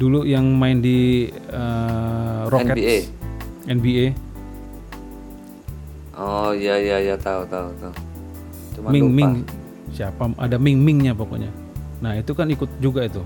Dulu 0.00 0.24
yang 0.24 0.56
main 0.56 0.80
di 0.80 1.28
eh, 1.32 2.40
Rockets. 2.48 2.80
NBA. 2.80 2.96
NBA. 3.68 4.06
Oh 6.16 6.56
iya 6.56 6.80
iya 6.80 6.96
iya 7.12 7.16
tahu 7.20 7.44
tahu 7.44 7.68
tahu. 7.76 7.92
Cuma 8.76 8.92
Ming 8.92 9.08
lupa. 9.08 9.16
Ming. 9.16 9.32
Siapa? 9.96 10.22
Ada 10.36 10.60
Ming 10.60 10.78
Mingnya 10.84 11.16
pokoknya. 11.16 11.48
Nah 12.04 12.12
itu 12.20 12.36
kan 12.36 12.44
ikut 12.52 12.68
juga 12.76 13.08
itu. 13.08 13.24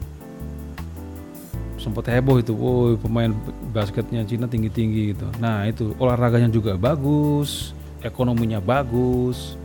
Sempat 1.74 2.06
heboh 2.06 2.38
itu. 2.38 2.54
Woi 2.54 2.94
pemain 2.94 3.34
basketnya 3.74 4.22
Cina 4.22 4.46
tinggi 4.46 4.70
tinggi 4.70 5.10
gitu. 5.10 5.26
Nah 5.42 5.66
itu. 5.66 5.90
Olahraganya 5.98 6.46
juga 6.46 6.78
bagus. 6.78 7.74
Ekonominya 8.06 8.62
bagus. 8.62 9.58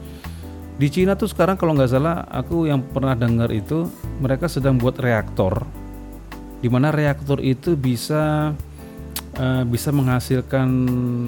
Di 0.75 0.91
Cina 0.91 1.15
tuh 1.15 1.31
sekarang 1.31 1.55
kalau 1.55 1.71
nggak 1.71 1.87
salah 1.87 2.27
aku 2.27 2.67
yang 2.67 2.83
pernah 2.83 3.15
dengar 3.15 3.47
itu 3.53 3.87
mereka 4.19 4.49
sedang 4.49 4.75
buat 4.75 4.99
reaktor. 4.99 5.63
Di 6.59 6.67
mana 6.67 6.91
reaktor 6.91 7.39
itu 7.39 7.77
bisa 7.79 8.51
eh, 9.37 9.63
bisa 9.63 9.93
menghasilkan 9.95 10.67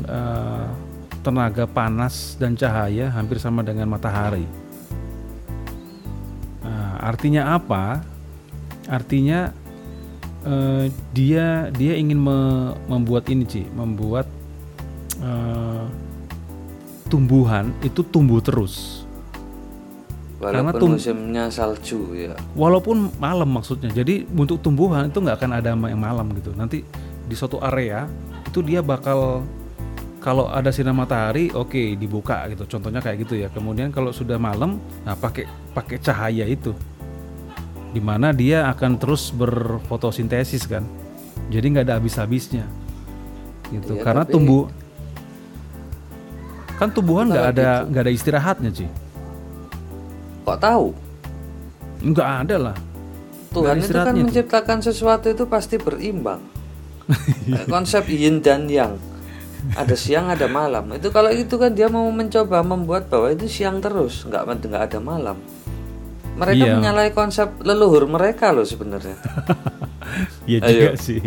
eh, 0.03 0.67
tenaga 1.27 1.67
panas 1.67 2.39
dan 2.39 2.55
cahaya 2.55 3.11
hampir 3.11 3.35
sama 3.35 3.59
dengan 3.59 3.91
matahari. 3.91 4.47
Nah, 6.63 7.03
artinya 7.03 7.51
apa? 7.59 7.99
Artinya 8.87 9.51
eh, 10.47 10.87
dia 11.11 11.67
dia 11.75 11.93
ingin 11.99 12.15
me- 12.15 12.79
membuat 12.87 13.27
ini 13.27 13.43
sih, 13.43 13.67
membuat 13.75 14.31
eh, 15.19 15.83
tumbuhan 17.11 17.75
itu 17.83 17.99
tumbuh 18.07 18.39
terus. 18.39 19.03
karena 20.37 20.69
Walaupun 20.69 20.79
tum- 20.79 20.95
musimnya 20.95 21.51
salju 21.51 22.13
ya. 22.15 22.39
Walaupun 22.55 23.11
malam 23.19 23.51
maksudnya. 23.51 23.91
Jadi 23.91 24.23
untuk 24.31 24.63
tumbuhan 24.63 25.11
itu 25.11 25.19
nggak 25.19 25.43
akan 25.43 25.51
ada 25.59 25.75
yang 25.75 25.99
malam 25.99 26.31
gitu. 26.39 26.55
Nanti 26.55 26.87
di 27.27 27.35
suatu 27.35 27.59
area 27.59 28.07
itu 28.47 28.63
dia 28.63 28.79
bakal 28.79 29.43
kalau 30.27 30.51
ada 30.51 30.75
sinar 30.75 30.91
matahari, 30.91 31.47
oke 31.55 31.95
dibuka 31.95 32.43
gitu. 32.51 32.67
Contohnya 32.67 32.99
kayak 32.99 33.23
gitu 33.23 33.39
ya. 33.39 33.47
Kemudian 33.47 33.95
kalau 33.95 34.11
sudah 34.11 34.35
malam, 34.35 34.75
nah 35.07 35.15
pakai 35.15 35.47
pakai 35.71 36.03
cahaya 36.03 36.43
itu, 36.43 36.75
di 37.95 38.03
mana 38.03 38.35
dia 38.35 38.67
akan 38.67 38.99
terus 38.99 39.31
berfotosintesis 39.31 40.67
kan. 40.67 40.83
Jadi 41.47 41.65
nggak 41.71 41.87
ada 41.87 41.95
habis-habisnya, 41.95 42.67
gitu. 43.71 43.95
Iya, 43.95 44.03
Karena 44.03 44.27
tapi- 44.27 44.35
tumbuh 44.35 44.67
kan 46.75 46.91
tumbuhan 46.91 47.31
nggak 47.31 47.47
ada 47.55 47.87
nggak 47.87 48.03
ada 48.03 48.11
istirahatnya 48.11 48.71
sih. 48.75 48.89
Kok 50.43 50.59
tahu? 50.59 50.91
Nggak 52.03 52.29
ada 52.43 52.55
lah. 52.59 52.77
Tuhan 53.55 53.63
itu 53.63 53.63
kan 53.63 53.75
istirahatnya 53.79 54.19
itu. 54.19 54.27
menciptakan 54.27 54.77
sesuatu 54.83 55.31
itu 55.31 55.47
pasti 55.47 55.79
berimbang. 55.79 56.43
Konsep 57.71 58.11
yin 58.11 58.43
dan 58.43 58.67
yang. 58.67 58.99
Ada 59.73 59.93
siang 59.93 60.27
ada 60.27 60.45
malam 60.45 60.83
itu 60.91 61.07
kalau 61.09 61.27
itu 61.27 61.53
kan 61.53 61.69
dia 61.69 61.85
mau 61.85 62.07
mencoba 62.07 62.61
membuat 62.61 63.07
bahwa 63.07 63.29
itu 63.29 63.45
siang 63.45 63.77
terus 63.77 64.23
nggak 64.23 64.41
nggak 64.63 64.81
ada 64.87 64.97
malam 64.97 65.35
mereka 66.33 66.63
Iya. 66.63 66.71
menyalahi 66.75 67.09
konsep 67.11 67.45
leluhur 67.59 68.05
mereka 68.05 68.49
loh 68.49 68.63
sebenarnya 68.63 69.15
Iya 70.45 70.57
juga 70.61 70.89
sih. 70.95 71.19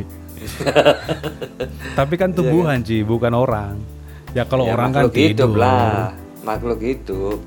Tapi 1.95 2.15
kan 2.17 2.33
tumbuhan 2.33 2.81
Ci, 2.81 3.03
bukan 3.03 3.31
orang. 3.31 3.77
Ya 4.33 4.43
kalau 4.45 4.65
Ya, 4.65 4.73
orang 4.73 4.91
kan 4.91 5.03
hidup 5.07 5.51
tidur. 5.51 5.53
lah 5.53 6.11
makhluk 6.41 6.81
hidup 6.81 7.39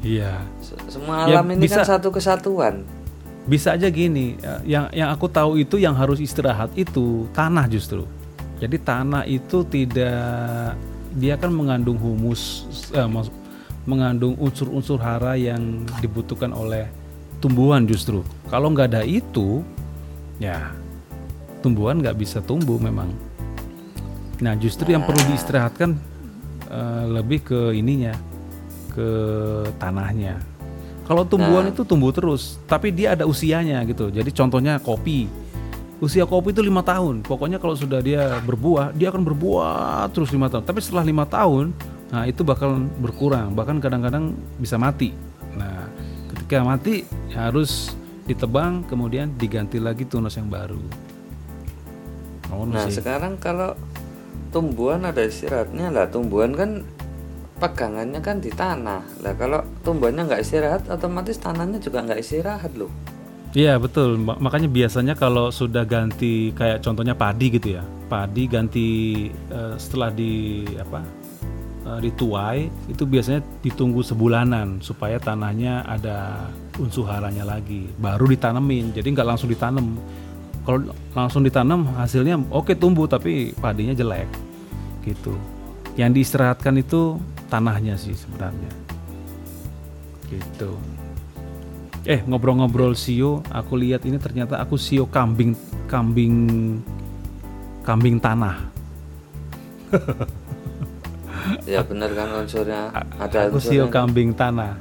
Iya. 0.00 0.42
Se- 0.58 0.76
semua 0.90 1.24
Ya, 1.24 1.38
alam 1.38 1.46
ini 1.48 1.64
kan 1.64 1.80
bisa- 1.80 1.88
satu 1.88 2.10
kesatuan 2.10 2.82
Bisa 3.46 3.72
aja 3.72 3.86
gini, 3.86 4.34
ya, 4.36 4.58
yang 4.66 4.84
yang 4.92 5.08
aku 5.08 5.24
tahu 5.26 5.54
itu 5.54 5.78
yang 5.78 5.94
harus 5.94 6.18
istirahat 6.18 6.66
itu 6.74 7.24
tanah 7.30 7.62
justru. 7.66 8.02
Jadi 8.56 8.76
tanah 8.80 9.28
itu 9.28 9.62
tidak 9.68 10.76
dia 11.16 11.34
kan 11.40 11.52
mengandung 11.52 11.96
humus, 11.96 12.68
eh, 12.92 13.08
mengandung 13.88 14.36
unsur-unsur 14.36 15.00
hara 15.00 15.36
yang 15.36 15.84
dibutuhkan 16.00 16.52
oleh 16.52 16.88
tumbuhan 17.40 17.84
justru. 17.84 18.24
Kalau 18.48 18.72
nggak 18.72 18.92
ada 18.92 19.02
itu, 19.04 19.64
ya 20.40 20.72
tumbuhan 21.60 22.00
nggak 22.00 22.16
bisa 22.16 22.40
tumbuh 22.44 22.76
memang. 22.80 23.12
Nah 24.40 24.52
justru 24.60 24.92
yang 24.92 25.04
perlu 25.04 25.20
diistirahatkan 25.32 25.90
eh, 26.68 27.04
lebih 27.12 27.44
ke 27.44 27.60
ininya, 27.76 28.16
ke 28.92 29.08
tanahnya. 29.76 30.40
Kalau 31.06 31.22
tumbuhan 31.22 31.70
itu 31.70 31.86
tumbuh 31.86 32.10
terus, 32.10 32.58
tapi 32.66 32.90
dia 32.90 33.14
ada 33.14 33.30
usianya 33.30 33.78
gitu. 33.86 34.10
Jadi 34.10 34.26
contohnya 34.34 34.82
kopi, 34.82 35.30
usia 36.00 36.28
kopi 36.28 36.52
itu 36.52 36.60
lima 36.60 36.84
tahun. 36.84 37.24
Pokoknya 37.24 37.56
kalau 37.56 37.76
sudah 37.76 38.04
dia 38.04 38.40
berbuah, 38.44 38.92
dia 38.92 39.08
akan 39.08 39.22
berbuah 39.24 40.08
terus 40.12 40.32
lima 40.32 40.52
tahun. 40.52 40.64
Tapi 40.64 40.80
setelah 40.84 41.04
lima 41.06 41.24
tahun, 41.24 41.72
nah 42.12 42.28
itu 42.28 42.44
bakal 42.44 42.84
berkurang, 43.00 43.56
bahkan 43.56 43.80
kadang-kadang 43.80 44.36
bisa 44.60 44.76
mati. 44.76 45.16
Nah, 45.56 45.88
ketika 46.34 46.60
mati 46.60 47.08
harus 47.32 47.96
ditebang, 48.28 48.84
kemudian 48.84 49.32
diganti 49.38 49.80
lagi 49.80 50.04
tunas 50.04 50.36
yang 50.36 50.52
baru. 50.52 50.80
Oh, 52.52 52.62
nah 52.68 52.86
sih. 52.86 53.02
sekarang 53.02 53.40
kalau 53.42 53.74
tumbuhan 54.54 55.02
ada 55.02 55.20
istirahatnya 55.26 55.90
lah 55.90 56.06
tumbuhan 56.06 56.54
kan 56.54 56.86
pegangannya 57.58 58.20
kan 58.22 58.38
di 58.38 58.52
tanah 58.52 59.02
lah 59.24 59.34
kalau 59.34 59.60
tumbuhannya 59.82 60.30
nggak 60.30 60.42
istirahat 60.44 60.82
otomatis 60.86 61.40
tanahnya 61.42 61.82
juga 61.82 62.06
nggak 62.06 62.20
istirahat 62.22 62.72
loh 62.78 62.88
Iya 63.54 63.78
betul, 63.78 64.18
Ma- 64.20 64.36
makanya 64.36 64.66
biasanya 64.66 65.14
kalau 65.14 65.48
sudah 65.54 65.86
ganti 65.86 66.50
kayak 66.52 66.82
contohnya 66.82 67.14
padi 67.14 67.46
gitu 67.54 67.78
ya, 67.78 67.82
padi 68.10 68.50
ganti 68.50 68.88
eh, 69.30 69.74
setelah 69.80 70.12
di 70.12 70.64
apa 70.76 71.00
eh, 71.86 71.98
dituai 72.04 72.68
itu 72.90 73.02
biasanya 73.06 73.40
ditunggu 73.64 74.02
sebulanan 74.04 74.82
supaya 74.84 75.16
tanahnya 75.16 75.86
ada 75.88 76.50
unsur 76.76 77.08
haranya 77.08 77.48
lagi, 77.48 77.88
baru 77.96 78.28
ditanemin. 78.28 78.92
Jadi 78.92 79.08
nggak 79.16 79.28
langsung 79.28 79.48
ditanam. 79.48 79.96
Kalau 80.66 80.90
langsung 81.14 81.46
ditanam 81.46 81.86
hasilnya 81.94 82.42
oke 82.50 82.74
tumbuh 82.74 83.06
tapi 83.06 83.54
padinya 83.56 83.94
jelek 83.94 84.26
gitu. 85.06 85.32
Yang 85.96 86.10
diistirahatkan 86.20 86.76
itu 86.76 87.16
tanahnya 87.48 87.96
sih 87.96 88.12
sebenarnya. 88.12 88.68
Gitu. 90.28 90.95
Eh 92.06 92.22
ngobrol-ngobrol 92.22 92.94
sio, 92.94 93.42
aku 93.50 93.74
lihat 93.74 94.06
ini 94.06 94.14
ternyata 94.22 94.62
aku 94.62 94.78
sio 94.78 95.10
kambing 95.10 95.58
kambing 95.90 96.34
kambing 97.82 98.22
tanah. 98.22 98.62
ya 101.66 101.82
benar 101.82 102.14
kan 102.14 102.30
unsurnya 102.46 102.94
ada 103.18 103.50
Aku 103.50 103.58
sio 103.58 103.90
unsurnya 103.90 103.90
kambing 103.90 104.30
tanah. 104.38 104.78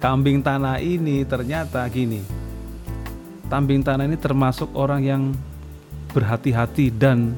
Kambing 0.00 0.40
tanah 0.40 0.80
ini 0.80 1.20
ternyata 1.28 1.84
gini. 1.92 2.24
Kambing 3.52 3.84
tanah 3.84 4.08
ini 4.08 4.16
termasuk 4.16 4.72
orang 4.72 5.04
yang 5.04 5.22
berhati-hati 6.16 6.88
dan 6.88 7.36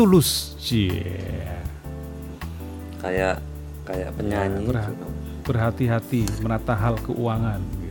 tulus. 0.00 0.56
Cie. 0.56 1.44
kayak 3.04 3.36
kayak 3.84 4.16
penyanyi 4.16 4.64
gitu. 4.64 4.80
berhati-hati 5.44 6.24
menata 6.40 6.72
hal 6.72 6.96
keuangan. 7.04 7.83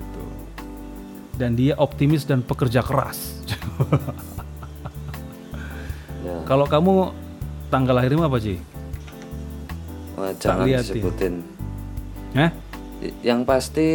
Dan 1.33 1.57
dia 1.57 1.73
optimis 1.75 2.23
dan 2.29 2.45
pekerja 2.45 2.85
keras. 2.85 3.41
ya 6.25 6.35
Kalau 6.45 6.69
kamu 6.69 7.09
tanggal 7.73 7.97
lahirmu 7.97 8.23
apa 8.23 8.37
sih? 8.37 8.61
Wah, 10.13 10.29
jangan 10.37 10.69
lihat 10.69 10.85
ya. 10.85 10.93
disebutin 10.93 11.33
Hah? 12.37 12.51
Yang 13.25 13.39
pasti 13.43 13.89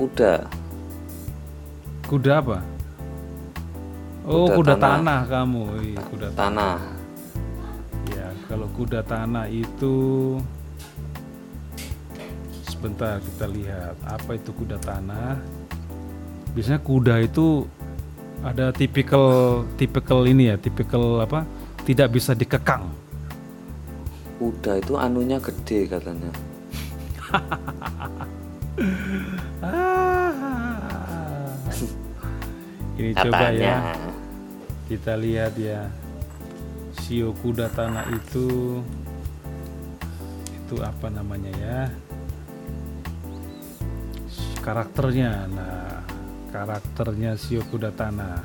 kuda 0.00 0.48
Kuda 2.08 2.40
apa? 2.40 2.58
Oh, 4.24 4.48
Kuda 4.48 4.56
kuda, 4.56 4.74
tanah. 4.80 4.96
tanah. 4.96 5.20
kamu. 5.28 5.62
Iya, 5.92 6.00
kuda 6.08 6.28
tanah. 6.32 6.76
tanah 6.80 6.96
Ya, 8.08 8.32
kalau 8.48 8.64
kuda 8.72 9.04
tanah 9.04 9.44
itu 9.52 9.96
sebentar 12.64 13.20
kita 13.20 13.44
lihat 13.52 13.92
apa 14.08 14.40
itu 14.40 14.48
kuda 14.56 14.80
tanah. 14.80 15.36
Biasanya 16.58 16.82
kuda 16.82 17.22
itu 17.22 17.70
ada 18.42 18.74
tipikal 18.74 19.62
tipikal 19.78 20.26
ini 20.26 20.50
ya, 20.50 20.58
tipikal 20.58 21.22
apa? 21.22 21.46
Tidak 21.86 22.10
bisa 22.10 22.34
dikekang. 22.34 22.90
kuda 24.42 24.82
itu 24.82 24.98
anunya 24.98 25.38
gede 25.38 25.86
katanya. 25.86 26.34
Ini 32.98 33.14
coba 33.14 33.54
katanya 33.54 33.62
ya. 33.62 33.94
Kita 34.90 35.14
lihat 35.14 35.54
ya. 35.54 35.86
Sio 36.98 37.30
kuda 37.38 37.70
tanah 37.70 38.10
itu 38.10 38.78
itu 40.50 40.74
apa 40.82 41.06
namanya 41.06 41.54
ya? 41.62 41.86
Karakternya. 44.58 45.46
Nah, 45.50 45.87
karakternya 46.50 47.36
sio 47.36 47.64
kuda 47.68 47.92
tanah. 47.92 48.40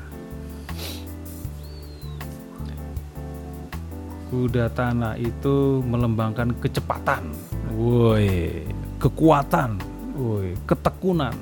Kuda 4.28 4.66
tanah 4.72 5.14
itu 5.20 5.84
melembangkan 5.86 6.58
kecepatan, 6.58 7.30
woi, 7.76 8.66
kekuatan, 8.98 9.78
woi, 10.18 10.58
ketekunan. 10.66 11.34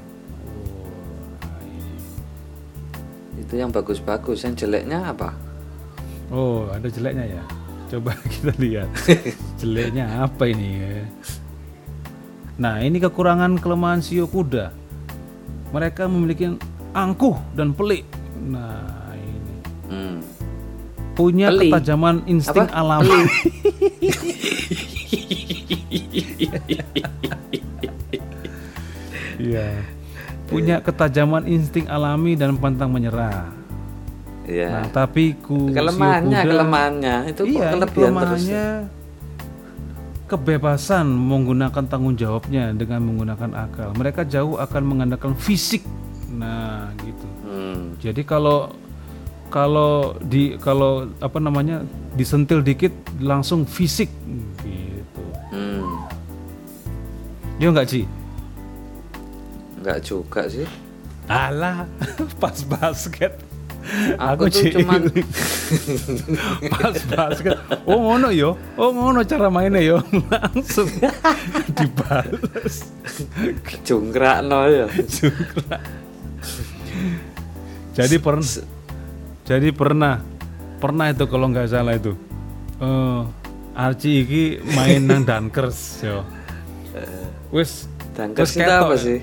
Itu 3.39 3.57
yang 3.57 3.73
bagus-bagus 3.73 4.45
yang 4.45 4.55
jeleknya 4.55 5.13
apa 5.13 5.53
Oh, 6.33 6.65
ada 6.73 6.89
jeleknya 6.89 7.29
ya. 7.29 7.45
Coba 7.93 8.17
kita 8.33 8.57
lihat. 8.57 8.89
jeleknya 9.61 10.25
apa 10.25 10.49
ini 10.49 10.69
ya? 10.81 11.05
Nah, 12.57 12.81
ini 12.81 12.97
kekurangan 12.97 13.61
kelemahan 13.61 14.01
sio 14.01 14.25
kuda. 14.25 14.73
Mereka 15.73 16.05
memiliki 16.05 16.53
angkuh 16.93 17.37
dan 17.57 17.73
pelik. 17.73 18.05
Nah, 18.39 19.17
ini 19.17 19.55
hmm. 19.89 20.17
punya 21.13 21.49
Pelik? 21.49 21.73
ketajaman 21.73 22.17
insting 22.29 22.69
Apa? 22.69 22.77
alami. 22.77 23.21
Iya. 29.39 29.83
Punya 30.47 30.77
ketajaman 30.85 31.49
insting 31.49 31.89
alami 31.89 32.37
dan 32.37 32.55
pantang 32.55 32.93
menyerah. 32.93 33.51
ya 34.43 34.83
Nah, 34.83 34.87
tapi 34.91 35.39
ku 35.39 35.71
kelemahannya 35.71 36.35
kuda- 36.35 36.47
kelemahannya 36.51 37.17
itu 37.31 37.43
iya, 37.47 37.71
kelebihan 37.71 38.11
terus 38.11 38.43
kelemahannya 38.43 38.67
kebebasan 40.33 41.05
menggunakan 41.05 41.85
tanggung 41.85 42.17
jawabnya 42.17 42.73
dengan 42.73 43.05
menggunakan 43.05 43.53
akal. 43.53 43.93
Mereka 43.93 44.25
jauh 44.25 44.57
akan 44.57 44.83
mengandalkan 44.89 45.37
fisik. 45.37 45.85
Nah, 46.33 46.89
gitu. 47.05 47.27
hmm. 47.45 48.01
Jadi 48.01 48.25
kalau 48.25 48.73
kalau 49.53 50.17
di 50.25 50.57
kalau 50.57 51.13
apa 51.21 51.37
namanya 51.37 51.85
disentil 52.17 52.65
dikit 52.65 52.97
langsung 53.21 53.69
fisik 53.69 54.09
gitu. 54.65 55.25
Hmm. 55.53 56.09
Dia 57.61 57.69
enggak 57.69 57.93
sih? 57.93 58.09
nggak 59.83 59.99
juga 60.07 60.47
sih 60.47 60.67
Alah, 61.31 61.87
pas 62.43 62.59
basket. 62.67 63.39
Aku 64.15 64.47
tuh 64.47 64.63
Ci. 64.63 64.79
cuman- 64.79 65.11
pas 66.73 66.95
basket. 66.95 67.59
Oh 67.83 67.99
ngono 67.99 68.31
yo. 68.31 68.55
Oh 68.79 68.95
ngono 68.95 69.21
cara 69.23 69.51
mainnya 69.51 69.83
yo. 69.83 69.99
Langsung 70.33 70.87
dibales. 71.75 72.87
jungkrak 73.83 74.47
no 74.47 74.65
ya. 74.67 74.87
Jadi 77.93 78.17
pernah 78.17 78.49
jadi 79.43 79.69
pernah 79.75 80.23
pernah 80.79 81.11
itu 81.11 81.25
kalau 81.29 81.51
nggak 81.51 81.69
salah 81.69 81.95
itu 81.95 82.15
eh 82.81 83.21
Archie 83.73 84.25
iki 84.25 84.43
main 84.77 85.05
nang 85.05 85.25
Dunkers 85.29 86.01
yo. 86.05 86.25
Wis 87.53 87.89
Dunkers 88.13 88.53
wis 88.53 88.61
itu 88.61 88.73
apa 88.73 88.95
ya. 88.95 89.01
sih? 89.01 89.19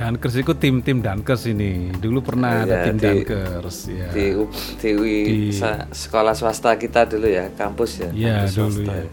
Dunkers 0.00 0.34
itu 0.34 0.52
tim-tim 0.56 0.98
Dunkers 0.98 1.44
ini. 1.44 1.92
Dulu 1.92 2.24
pernah 2.24 2.64
ada 2.64 2.72
Iya, 2.72 2.84
tim 2.88 2.96
di- 2.96 3.04
Dunkers 3.04 3.78
ya. 3.84 4.08
Di, 4.08 4.26
di, 4.80 4.90
Di- 4.96 5.60
sekolah 5.92 6.32
swasta 6.32 6.72
kita 6.74 7.04
dulu 7.04 7.28
ya, 7.28 7.52
kampus 7.52 8.00
ya. 8.00 8.08
Iya 8.10 8.36
dulu 8.48 8.80
swasta 8.80 8.94
ya. 8.96 9.06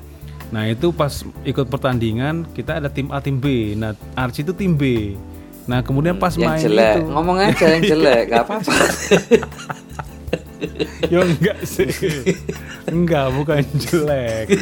Nah 0.48 0.64
itu 0.64 0.88
pas 0.90 1.12
ikut 1.44 1.68
pertandingan 1.68 2.48
kita 2.56 2.80
ada 2.80 2.88
tim 2.88 3.12
A 3.12 3.20
tim 3.20 3.36
B. 3.36 3.76
Nah 3.76 3.94
Archie 4.16 4.42
itu 4.42 4.56
tim 4.56 4.74
B. 4.74 5.14
Nah 5.68 5.84
kemudian 5.84 6.16
pas 6.16 6.32
Yang 6.32 6.48
main 6.48 6.64
jelek, 6.64 6.96
itu, 6.96 7.02
ngomong 7.12 7.38
aja 7.38 7.66
yang 7.68 7.84
jelek, 7.92 8.24
gak 8.32 8.44
apa-apa. 8.48 8.72
ya 11.12 11.22
enggak 11.22 11.60
sih, 11.62 11.92
enggak 12.88 13.30
bukan 13.30 13.62
jelek, 13.78 14.48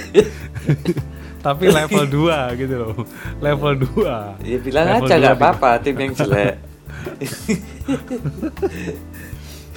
tapi 1.45 1.69
level 1.69 2.09
2 2.57 2.57
gitu 2.57 2.73
loh, 2.73 3.05
level 3.37 3.73
2 4.01 4.41
ya 4.41 4.57
bilang 4.57 4.85
Level 4.89 5.05
aja 5.05 5.13
gak 5.13 5.21
gitu. 5.21 5.37
apa-apa 5.37 5.69
tim 5.77 5.95
yang 5.95 6.13
jelek. 6.17 6.57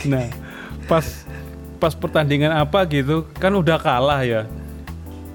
Nah, 0.06 0.30
pas 0.86 1.04
pas 1.76 1.90
pertandingan 1.90 2.54
apa 2.54 2.86
gitu, 2.86 3.26
kan 3.36 3.50
udah 3.50 3.76
kalah 3.76 4.22
ya. 4.22 4.46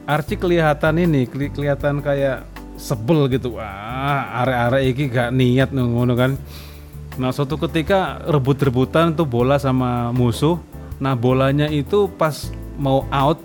Archie 0.03 0.39
kelihatan 0.39 0.99
ini, 0.99 1.27
keli- 1.27 1.51
kelihatan 1.51 1.99
kayak 1.99 2.47
sebel 2.75 3.27
gitu. 3.27 3.59
Wah, 3.59 4.39
arek-arek 4.43 4.83
iki 4.95 5.03
gak 5.11 5.29
niat 5.31 5.69
ngono 5.71 6.15
kan. 6.15 6.35
Nah, 7.19 7.29
suatu 7.29 7.59
ketika 7.59 8.23
rebut-rebutan 8.25 9.13
tuh 9.13 9.27
bola 9.27 9.59
sama 9.59 10.09
musuh. 10.11 10.57
Nah, 10.97 11.13
bolanya 11.13 11.67
itu 11.67 12.07
pas 12.07 12.49
mau 12.79 13.03
out 13.11 13.39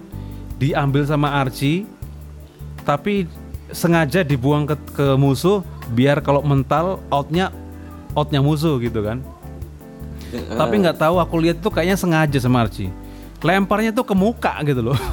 diambil 0.56 1.02
sama 1.02 1.34
Archie 1.38 1.82
tapi 2.88 3.28
sengaja 3.68 4.24
dibuang 4.24 4.64
ke, 4.64 4.72
ke 4.96 5.06
musuh 5.20 5.60
biar 5.92 6.24
kalau 6.24 6.40
mental 6.40 7.04
outnya 7.12 7.52
outnya 8.16 8.40
musuh 8.40 8.80
gitu 8.80 9.04
kan. 9.04 9.20
Tapi 10.32 10.74
nggak 10.80 10.96
tahu 10.96 11.20
aku 11.20 11.36
lihat 11.36 11.60
tuh 11.60 11.68
kayaknya 11.68 12.00
sengaja 12.00 12.40
sama 12.40 12.64
Archie. 12.64 12.88
Lemparnya 13.44 13.92
tuh 13.92 14.08
ke 14.08 14.16
muka 14.16 14.56
gitu 14.64 14.80
loh. 14.80 14.96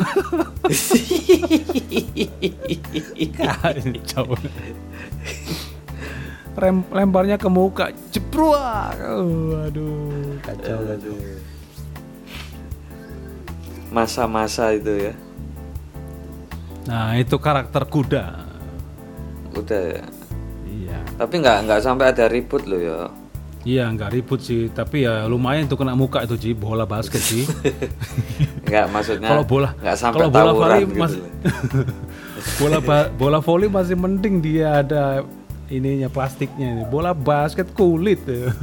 Kacau. 3.44 4.34
Rem, 6.56 6.88
lemparnya 6.88 7.36
ke 7.36 7.52
muka. 7.52 7.92
Jepruak 8.16 8.96
aduh 9.68 10.40
kacau. 10.40 10.80
Kacau 10.80 11.16
Masa-masa 13.92 14.72
itu 14.72 15.12
ya. 15.12 15.14
Nah 16.86 17.14
itu 17.14 17.36
karakter 17.36 17.84
kuda 17.86 18.26
Udah 19.56 19.82
ya. 19.82 20.04
iya 20.68 21.00
Tapi 21.16 21.40
nggak 21.40 21.58
nggak 21.64 21.80
sampai 21.80 22.12
ada 22.12 22.28
ribut 22.28 22.68
loh 22.68 22.78
ya. 22.78 23.00
iya 23.64 23.88
nggak 23.88 24.12
ribut 24.12 24.38
sih 24.38 24.70
tapi 24.70 25.02
ya 25.02 25.26
lumayan 25.26 25.66
tuh 25.66 25.74
kena 25.76 25.96
muka 25.96 26.22
itu 26.22 26.36
Ci 26.36 26.50
bola 26.52 26.86
basket 26.86 27.18
sih 27.18 27.48
Nggak 28.68 28.86
maksudnya. 28.90 29.28
kalau 29.28 29.42
bola 29.44 29.70
nggak 29.76 29.98
sampai 29.98 30.18
kalau 30.20 30.30
bola 30.30 30.52
volley 30.52 30.84
gitu. 30.84 31.00
masih 31.00 31.22
bola 32.60 32.78
ba- 32.80 33.10
bola 33.12 33.40
volley 33.40 33.66
masih 33.66 33.96
mending 33.96 34.36
dia 34.38 34.80
ada 34.80 35.26
ininya 35.66 36.06
plastiknya 36.08 36.68
ini 36.72 36.84
bola 36.86 37.10
basket 37.12 37.74
kulit 37.74 38.22
ya. 38.24 38.54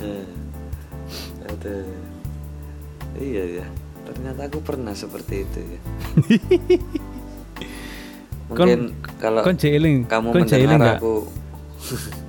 Eh, 0.00 0.24
Aduh. 1.44 1.84
Iya 3.14 3.60
ya. 3.60 3.66
Ternyata 4.02 4.48
aku 4.48 4.64
pernah 4.64 4.96
seperti 4.96 5.44
itu 5.44 5.60
ya. 5.60 5.80
Mungkin 8.52 8.80
kalau 9.16 9.40
kon 9.40 9.56
jeeling 9.56 10.04
kamu 10.04 10.28
kon 10.30 10.44
jeeling 10.46 10.78
nggak? 10.78 11.00
aku. 11.00 11.16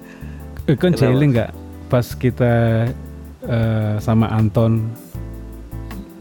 Eh, 0.64 0.80
kon 0.80 0.96
jeeling 0.96 1.36
nggak? 1.36 1.52
Pas 1.92 2.08
kita 2.16 2.88
eh, 3.44 3.96
sama 4.00 4.32
Anton 4.32 4.88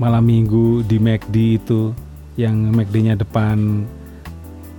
malam 0.02 0.26
minggu 0.26 0.82
di 0.82 0.98
McD 0.98 1.62
itu 1.62 1.94
yang 2.34 2.74
McD-nya 2.74 3.14
depan 3.14 3.86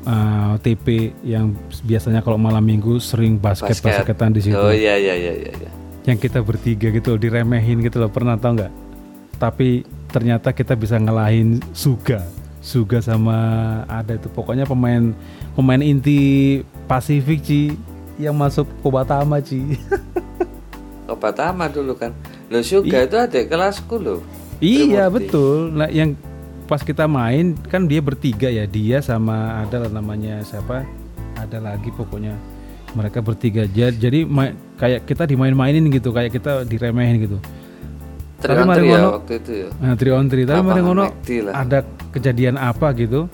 eh, 0.03 0.53
TP 0.59 1.15
yang 1.23 1.55
biasanya 1.87 2.19
kalau 2.19 2.35
malam 2.35 2.59
minggu 2.59 2.99
sering 2.99 3.39
basket 3.39 3.79
basket. 3.79 4.03
basketan 4.03 4.35
di 4.35 4.41
situ. 4.43 4.59
Oh 4.59 4.75
iya 4.75 4.99
iya 4.99 5.15
iya 5.15 5.33
iya. 5.47 5.53
iya. 5.55 5.71
yang 6.03 6.19
kita 6.19 6.43
bertiga 6.43 6.91
gitu 6.91 7.15
diremehin 7.15 7.79
gitu 7.79 8.03
loh. 8.03 8.11
Pernah 8.11 8.35
tau 8.35 8.59
nggak? 8.59 8.73
Tapi 9.39 9.87
ternyata 10.11 10.51
kita 10.51 10.75
bisa 10.75 10.99
ngalahin 10.99 11.63
Suga 11.71 12.42
Suga 12.63 13.03
sama 13.03 13.35
ada 13.91 14.15
itu. 14.15 14.31
Pokoknya 14.31 14.63
pemain 14.63 15.11
pemain 15.51 15.83
inti 15.83 16.63
Pasifik 16.87 17.43
Ci 17.43 17.61
yang 18.15 18.39
masuk 18.39 18.63
Kobatama 18.79 19.43
Ci. 19.43 19.75
Obatama 21.11 21.67
dulu 21.67 21.99
kan. 21.99 22.15
Lo 22.47 22.63
Suga 22.63 23.03
itu 23.03 23.19
adik 23.19 23.51
kelasku 23.51 23.99
loh. 23.99 24.23
iya 24.63 25.11
betul. 25.11 25.75
Nah 25.75 25.91
yang 25.91 26.15
pas 26.63 26.79
kita 26.79 27.03
main 27.03 27.51
kan 27.67 27.83
dia 27.83 27.99
bertiga 27.99 28.47
ya. 28.47 28.63
Dia 28.63 29.03
sama 29.03 29.67
ada 29.67 29.91
namanya 29.91 30.39
siapa? 30.47 30.87
Ada 31.35 31.59
lagi 31.59 31.91
pokoknya. 31.91 32.39
Mereka 32.95 33.19
bertiga. 33.19 33.67
Ja- 33.75 33.91
jadi 33.91 34.23
kayak 34.79 35.03
kita 35.03 35.27
dimain-mainin 35.27 35.91
gitu. 35.91 36.15
Kayak 36.15 36.39
kita 36.39 36.63
diremehin 36.63 37.27
gitu. 37.27 37.43
Tapi 38.39 38.59
on 38.59 38.83
ya 38.87 38.99
waktu 39.19 39.33
itu 39.39 39.51
ya. 39.67 39.69
Nah, 39.79 39.93
three 39.95 40.13
on 40.15 40.27
three. 40.31 40.43
Tapi 40.47 40.59
mari 40.63 40.79
ngono 40.83 41.11
ada 41.51 41.79
kejadian 42.13 42.55
apa 42.61 42.93
gitu. 42.93 43.25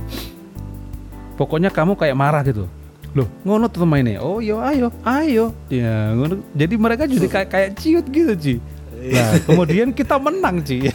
Pokoknya 1.35 1.69
kamu 1.71 1.99
kayak 1.99 2.15
marah 2.15 2.43
gitu. 2.43 2.65
Loh, 3.17 3.27
ngono 3.41 3.65
tuh 3.67 3.89
mainnya. 3.89 4.21
Oh, 4.21 4.37
yo 4.37 4.61
ayo, 4.61 4.93
ayo. 5.01 5.51
Ya, 5.67 6.13
ngono. 6.13 6.45
Jadi 6.53 6.75
mereka 6.77 7.09
jadi 7.09 7.25
kayak 7.25 7.49
kayak 7.49 7.69
ciut 7.81 8.05
gitu, 8.07 8.33
Ci. 8.37 8.55
Nah, 8.99 9.39
kemudian 9.47 9.89
kita 9.95 10.19
menang, 10.21 10.61
Ci. 10.61 10.87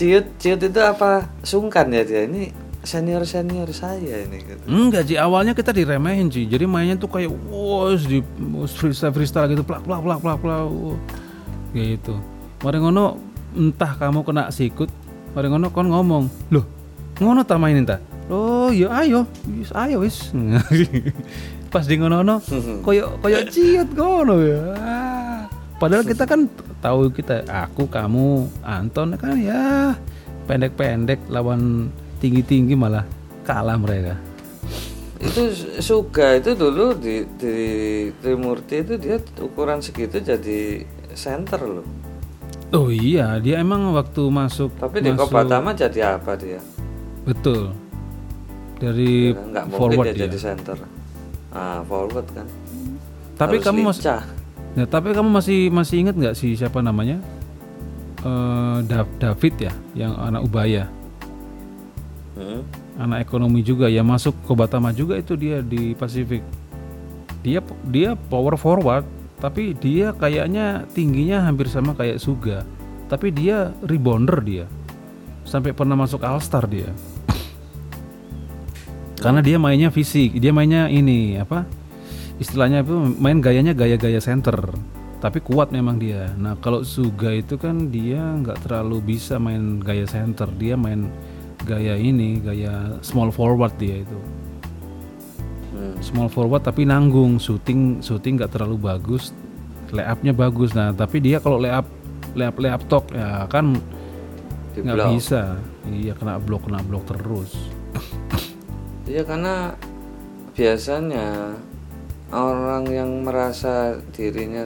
Ciut 0.00 0.32
ciut 0.40 0.56
itu 0.64 0.80
apa 0.80 1.28
sungkan 1.44 1.92
ya 1.92 2.00
dia 2.00 2.24
ini 2.24 2.48
senior 2.80 3.28
senior 3.28 3.68
saya 3.76 4.24
ini 4.24 4.40
gitu. 4.40 4.64
Enggak, 4.64 5.04
Ci. 5.04 5.20
Awalnya 5.20 5.52
kita 5.52 5.76
diremehin, 5.76 6.32
Ci. 6.32 6.48
Jadi 6.48 6.64
mainnya 6.64 6.96
tuh 6.96 7.12
kayak 7.12 7.28
wos 7.52 8.08
di 8.08 8.24
freestyle 8.64 9.12
freestyle 9.12 9.52
gitu, 9.52 9.60
plak 9.60 9.84
plak 9.84 10.00
plak 10.00 10.18
plak 10.24 10.38
plak. 10.40 10.64
Gitu. 11.76 12.16
Mari 12.64 12.78
ngono 12.80 13.20
entah 13.52 13.92
kamu 14.00 14.24
kena 14.24 14.48
sikut, 14.48 14.88
mari 15.34 15.46
ngono 15.50 15.70
kon 15.70 15.88
ngomong. 15.90 16.24
Loh, 16.50 16.64
ngono 17.18 17.46
ta 17.46 17.58
mainin 17.60 17.86
ta? 17.86 17.98
Oh, 18.30 18.70
ya 18.70 18.90
ayo. 19.02 19.26
Wis 19.50 19.70
ayo 19.74 20.06
wis. 20.06 20.30
Pas 21.72 21.86
di 21.86 21.94
ngono-ngono 21.98 22.42
koyo 22.86 23.18
koyo 23.22 23.46
ciut 23.46 23.90
ngono 23.94 24.34
ya. 24.42 24.60
Ah. 24.74 25.40
Padahal 25.80 26.04
kita 26.04 26.28
kan 26.28 26.44
tahu 26.84 27.08
kita 27.08 27.46
aku, 27.48 27.88
kamu, 27.88 28.52
Anton 28.60 29.16
kan 29.16 29.32
ya 29.40 29.96
pendek-pendek 30.44 31.24
lawan 31.32 31.88
tinggi-tinggi 32.20 32.76
malah 32.76 33.06
kalah 33.46 33.80
mereka. 33.80 34.18
Itu 35.20 35.52
Suga 35.80 36.36
itu 36.36 36.52
dulu 36.52 36.96
di 36.96 37.24
di 37.38 37.56
Trimurti 38.18 38.82
itu 38.82 38.94
dia 39.00 39.16
ukuran 39.40 39.80
segitu 39.80 40.20
jadi 40.20 40.84
center 41.16 41.60
loh. 41.64 41.86
Oh 42.70 42.86
iya, 42.88 43.34
dia 43.36 43.58
emang 43.58 43.90
waktu 43.90 44.22
masuk 44.24 44.70
Tapi 44.76 45.02
di 45.02 45.10
masuk- 45.10 45.26
Kobatama 45.26 45.70
jadi 45.72 46.14
apa 46.14 46.34
dia? 46.34 46.62
betul. 47.20 47.74
Dari 48.76 49.34
Nggak 49.34 49.64
mungkin 49.66 49.76
forward 49.76 50.06
dia 50.06 50.14
dia. 50.16 50.24
jadi 50.24 50.38
center. 50.40 50.78
Ah 51.50 51.82
forward 51.82 52.24
kan. 52.30 52.46
Tapi 53.34 53.58
Harus 53.58 53.66
kamu 53.66 53.78
masih. 53.84 54.02
Ya, 54.72 54.84
tapi 54.86 55.10
kamu 55.10 55.28
masih 55.28 55.58
masih 55.68 55.96
ingat 56.00 56.14
nggak 56.14 56.34
sih 56.34 56.54
siapa 56.54 56.78
namanya? 56.80 57.18
Eh 58.20 58.78
Da- 58.84 59.10
David 59.18 59.54
ya, 59.60 59.72
yang 59.98 60.14
anak 60.14 60.40
Ubaya, 60.42 60.86
Hmm. 62.32 62.62
anak 62.96 63.20
ekonomi 63.20 63.60
juga 63.60 63.84
ya 63.86 64.00
masuk 64.00 64.32
Kobatama 64.44 64.90
juga 64.90 65.16
itu 65.16 65.34
dia 65.34 65.58
di 65.60 65.92
Pasifik. 65.92 66.46
Dia 67.42 67.58
dia 67.84 68.14
power 68.14 68.54
forward, 68.54 69.04
tapi 69.40 69.72
dia 69.72 70.12
kayaknya 70.12 70.84
tingginya 70.92 71.48
hampir 71.48 71.66
sama 71.66 71.96
kayak 71.96 72.20
Suga. 72.20 72.62
Tapi 73.08 73.32
dia 73.34 73.74
rebounder 73.82 74.38
dia. 74.44 74.66
Sampai 75.42 75.74
pernah 75.74 75.98
masuk 75.98 76.22
All 76.22 76.38
Star 76.38 76.68
dia. 76.68 76.92
Karena 79.20 79.44
dia 79.44 79.60
mainnya 79.60 79.92
fisik, 79.92 80.40
dia 80.40 80.48
mainnya 80.48 80.88
ini 80.88 81.36
apa? 81.36 81.68
Istilahnya 82.40 82.80
itu 82.80 82.96
main 83.20 83.44
gayanya 83.44 83.76
gaya-gaya 83.76 84.16
center, 84.16 84.56
tapi 85.20 85.44
kuat 85.44 85.68
memang 85.76 86.00
dia. 86.00 86.32
Nah 86.40 86.56
kalau 86.56 86.80
Suga 86.80 87.36
itu 87.36 87.60
kan 87.60 87.92
dia 87.92 88.16
nggak 88.16 88.64
terlalu 88.64 89.16
bisa 89.16 89.36
main 89.36 89.76
gaya 89.76 90.08
center, 90.08 90.48
dia 90.56 90.72
main 90.72 91.12
gaya 91.68 92.00
ini, 92.00 92.40
gaya 92.40 92.96
small 93.04 93.28
forward 93.28 93.76
dia 93.76 94.00
itu. 94.00 94.16
Hmm. 95.80 95.96
Small 96.04 96.28
forward 96.28 96.60
tapi 96.60 96.84
nanggung, 96.84 97.40
shooting 97.40 98.04
shooting 98.04 98.36
nggak 98.36 98.52
terlalu 98.52 98.76
bagus, 98.92 99.32
layupnya 99.88 100.36
bagus. 100.36 100.76
Nah 100.76 100.92
tapi 100.92 101.24
dia 101.24 101.40
kalau 101.40 101.56
layup 101.56 101.88
layup 102.36 102.56
layup 102.60 102.82
talk 102.92 103.08
ya 103.16 103.48
kan 103.48 103.80
nggak 104.76 105.16
bisa. 105.16 105.56
Iya 105.88 106.12
kena 106.12 106.36
blok 106.36 106.68
kena 106.68 106.84
blok 106.84 107.08
terus. 107.08 107.56
Iya 109.10 109.26
karena 109.26 109.74
biasanya 110.54 111.58
orang 112.30 112.86
yang 112.86 113.26
merasa 113.26 113.98
dirinya 114.14 114.62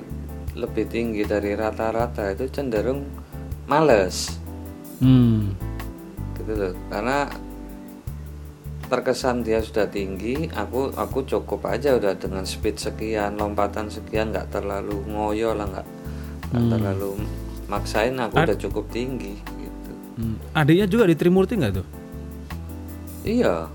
lebih 0.53 0.85
tinggi 0.85 1.25
dari 1.25 1.57
rata-rata 1.57 2.29
itu 2.29 2.53
cenderung 2.53 3.09
males. 3.65 4.37
Hmm. 5.01 5.57
Gitu 6.37 6.53
loh. 6.53 6.73
Karena 6.93 7.25
terkesan 8.87 9.43
dia 9.43 9.61
sudah 9.65 9.89
tinggi 9.89 10.49
aku 10.53 10.93
aku 10.95 11.25
cukup 11.25 11.65
aja 11.67 11.97
udah 11.97 12.15
dengan 12.17 12.45
speed 12.45 12.77
sekian 12.77 13.37
lompatan 13.37 13.89
sekian 13.89 14.31
nggak 14.31 14.53
terlalu 14.53 15.01
ngoyo 15.09 15.57
lah 15.57 15.67
nggak 15.69 15.87
nggak 16.53 16.65
terlalu 16.71 17.11
maksain 17.67 18.15
aku 18.21 18.35
udah 18.37 18.59
cukup 18.61 18.85
tinggi 18.93 19.35
gitu. 19.41 19.93
Hmm. 20.21 20.37
adiknya 20.53 20.87
juga 20.87 21.05
di 21.09 21.17
Trimurti 21.17 21.57
nggak 21.57 21.73
tuh? 21.75 21.87
Iya. 23.25 23.73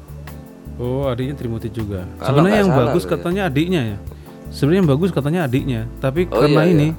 Oh 0.80 1.10
adiknya 1.10 1.36
Trimurti 1.36 1.68
juga. 1.74 2.06
Kalau 2.22 2.40
sebenarnya 2.40 2.60
yang 2.64 2.72
salah 2.72 2.80
bagus 2.86 3.04
ya. 3.04 3.10
katanya 3.18 3.42
adiknya 3.50 3.82
ya. 3.84 3.98
Sebenarnya 4.50 4.80
yang 4.86 4.92
bagus 4.94 5.10
katanya 5.12 5.42
adiknya 5.46 5.82
tapi 6.00 6.30
Oh, 6.30 6.40
karena 6.40 6.62
iya, 6.66 6.72
ini 6.72 6.88
iya. 6.94 6.98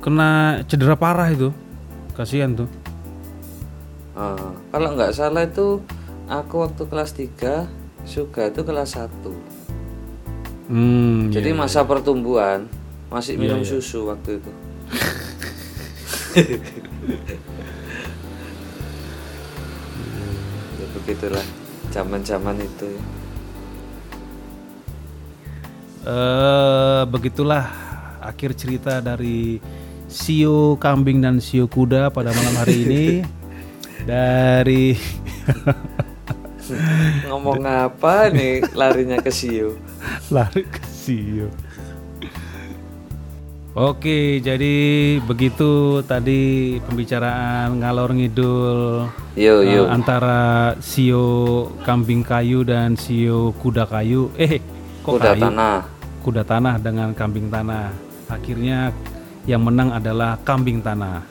kena 0.00 0.30
cedera 0.66 0.96
parah 0.96 1.28
itu. 1.30 1.52
Kasihan 2.16 2.54
tuh. 2.56 2.68
Ah, 4.14 4.54
kalau 4.70 4.94
nggak 4.94 5.12
salah 5.12 5.42
itu 5.44 5.82
aku 6.28 6.64
waktu 6.64 6.82
kelas 6.88 7.12
3 7.12 7.68
suga 8.04 8.48
itu 8.52 8.60
kelas 8.64 8.96
1 8.96 9.10
hmm 10.68 11.32
Jadi 11.32 11.50
iya. 11.52 11.58
masa 11.58 11.84
pertumbuhan 11.84 12.68
masih 13.12 13.36
minum 13.38 13.60
iya. 13.62 13.68
susu 13.68 14.10
waktu 14.10 14.42
itu. 14.42 14.50
ya 20.80 20.86
begitulah 20.98 21.46
zaman-zaman 21.94 22.58
itu. 22.58 22.90
ya. 22.90 23.02
Eh, 26.04 27.02
begitulah 27.08 27.64
akhir 28.20 28.52
cerita 28.60 29.00
dari 29.00 29.56
Sio 30.04 30.76
kambing 30.76 31.24
dan 31.24 31.40
Sio 31.40 31.64
kuda 31.64 32.12
pada 32.12 32.28
malam 32.28 32.54
hari 32.60 32.76
ini 32.84 33.04
dari 34.10 34.92
Ngomong 37.28 37.60
apa 37.64 38.32
nih 38.32 38.64
larinya 38.72 39.20
ke 39.20 39.28
Sio? 39.28 39.76
lari 40.32 40.64
ke 40.64 40.80
Sio. 40.86 41.48
Oke, 43.74 44.38
jadi 44.38 44.74
begitu 45.18 45.98
tadi 46.06 46.78
pembicaraan 46.86 47.82
ngalor 47.82 48.14
ngidul 48.14 49.10
Yo 49.34 49.66
eh, 49.66 49.82
yo. 49.82 49.90
antara 49.90 50.72
Sio 50.78 51.26
kambing 51.82 52.22
kayu 52.22 52.62
dan 52.62 52.94
Sio 52.94 53.50
kuda 53.58 53.82
kayu. 53.84 54.30
Eh, 54.38 54.62
kok 55.02 55.18
Kuda 55.18 55.34
kayu? 55.34 55.42
tanah. 55.50 55.78
Kuda 56.22 56.42
tanah 56.46 56.74
dengan 56.78 57.10
kambing 57.12 57.50
tanah. 57.50 57.90
Akhirnya 58.30 58.94
yang 59.44 59.66
menang 59.66 59.90
adalah 59.90 60.38
kambing 60.46 60.78
tanah. 60.78 61.26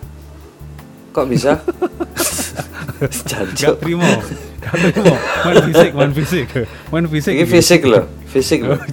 Kok 1.16 1.26
bisa? 1.32 1.56
Gak 3.56 3.80
terima, 3.80 4.20
Main 5.44 5.56
fisik, 5.68 5.92
main 5.94 6.12
fisik, 6.16 6.48
main 6.90 7.06
fisik. 7.10 7.34
Ini 7.36 7.48
fisik 7.50 7.82
loh, 7.84 8.04
fisik 8.32 8.60
loh. 8.64 8.80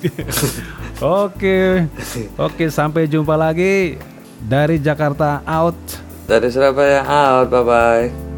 Oke, 1.00 1.88
oke 2.36 2.68
sampai 2.68 3.08
jumpa 3.08 3.32
lagi 3.32 3.96
dari 4.36 4.76
Jakarta 4.76 5.40
out. 5.48 5.80
Dari 6.28 6.52
Surabaya 6.52 7.00
out, 7.08 7.48
bye 7.48 7.64
bye. 7.64 8.29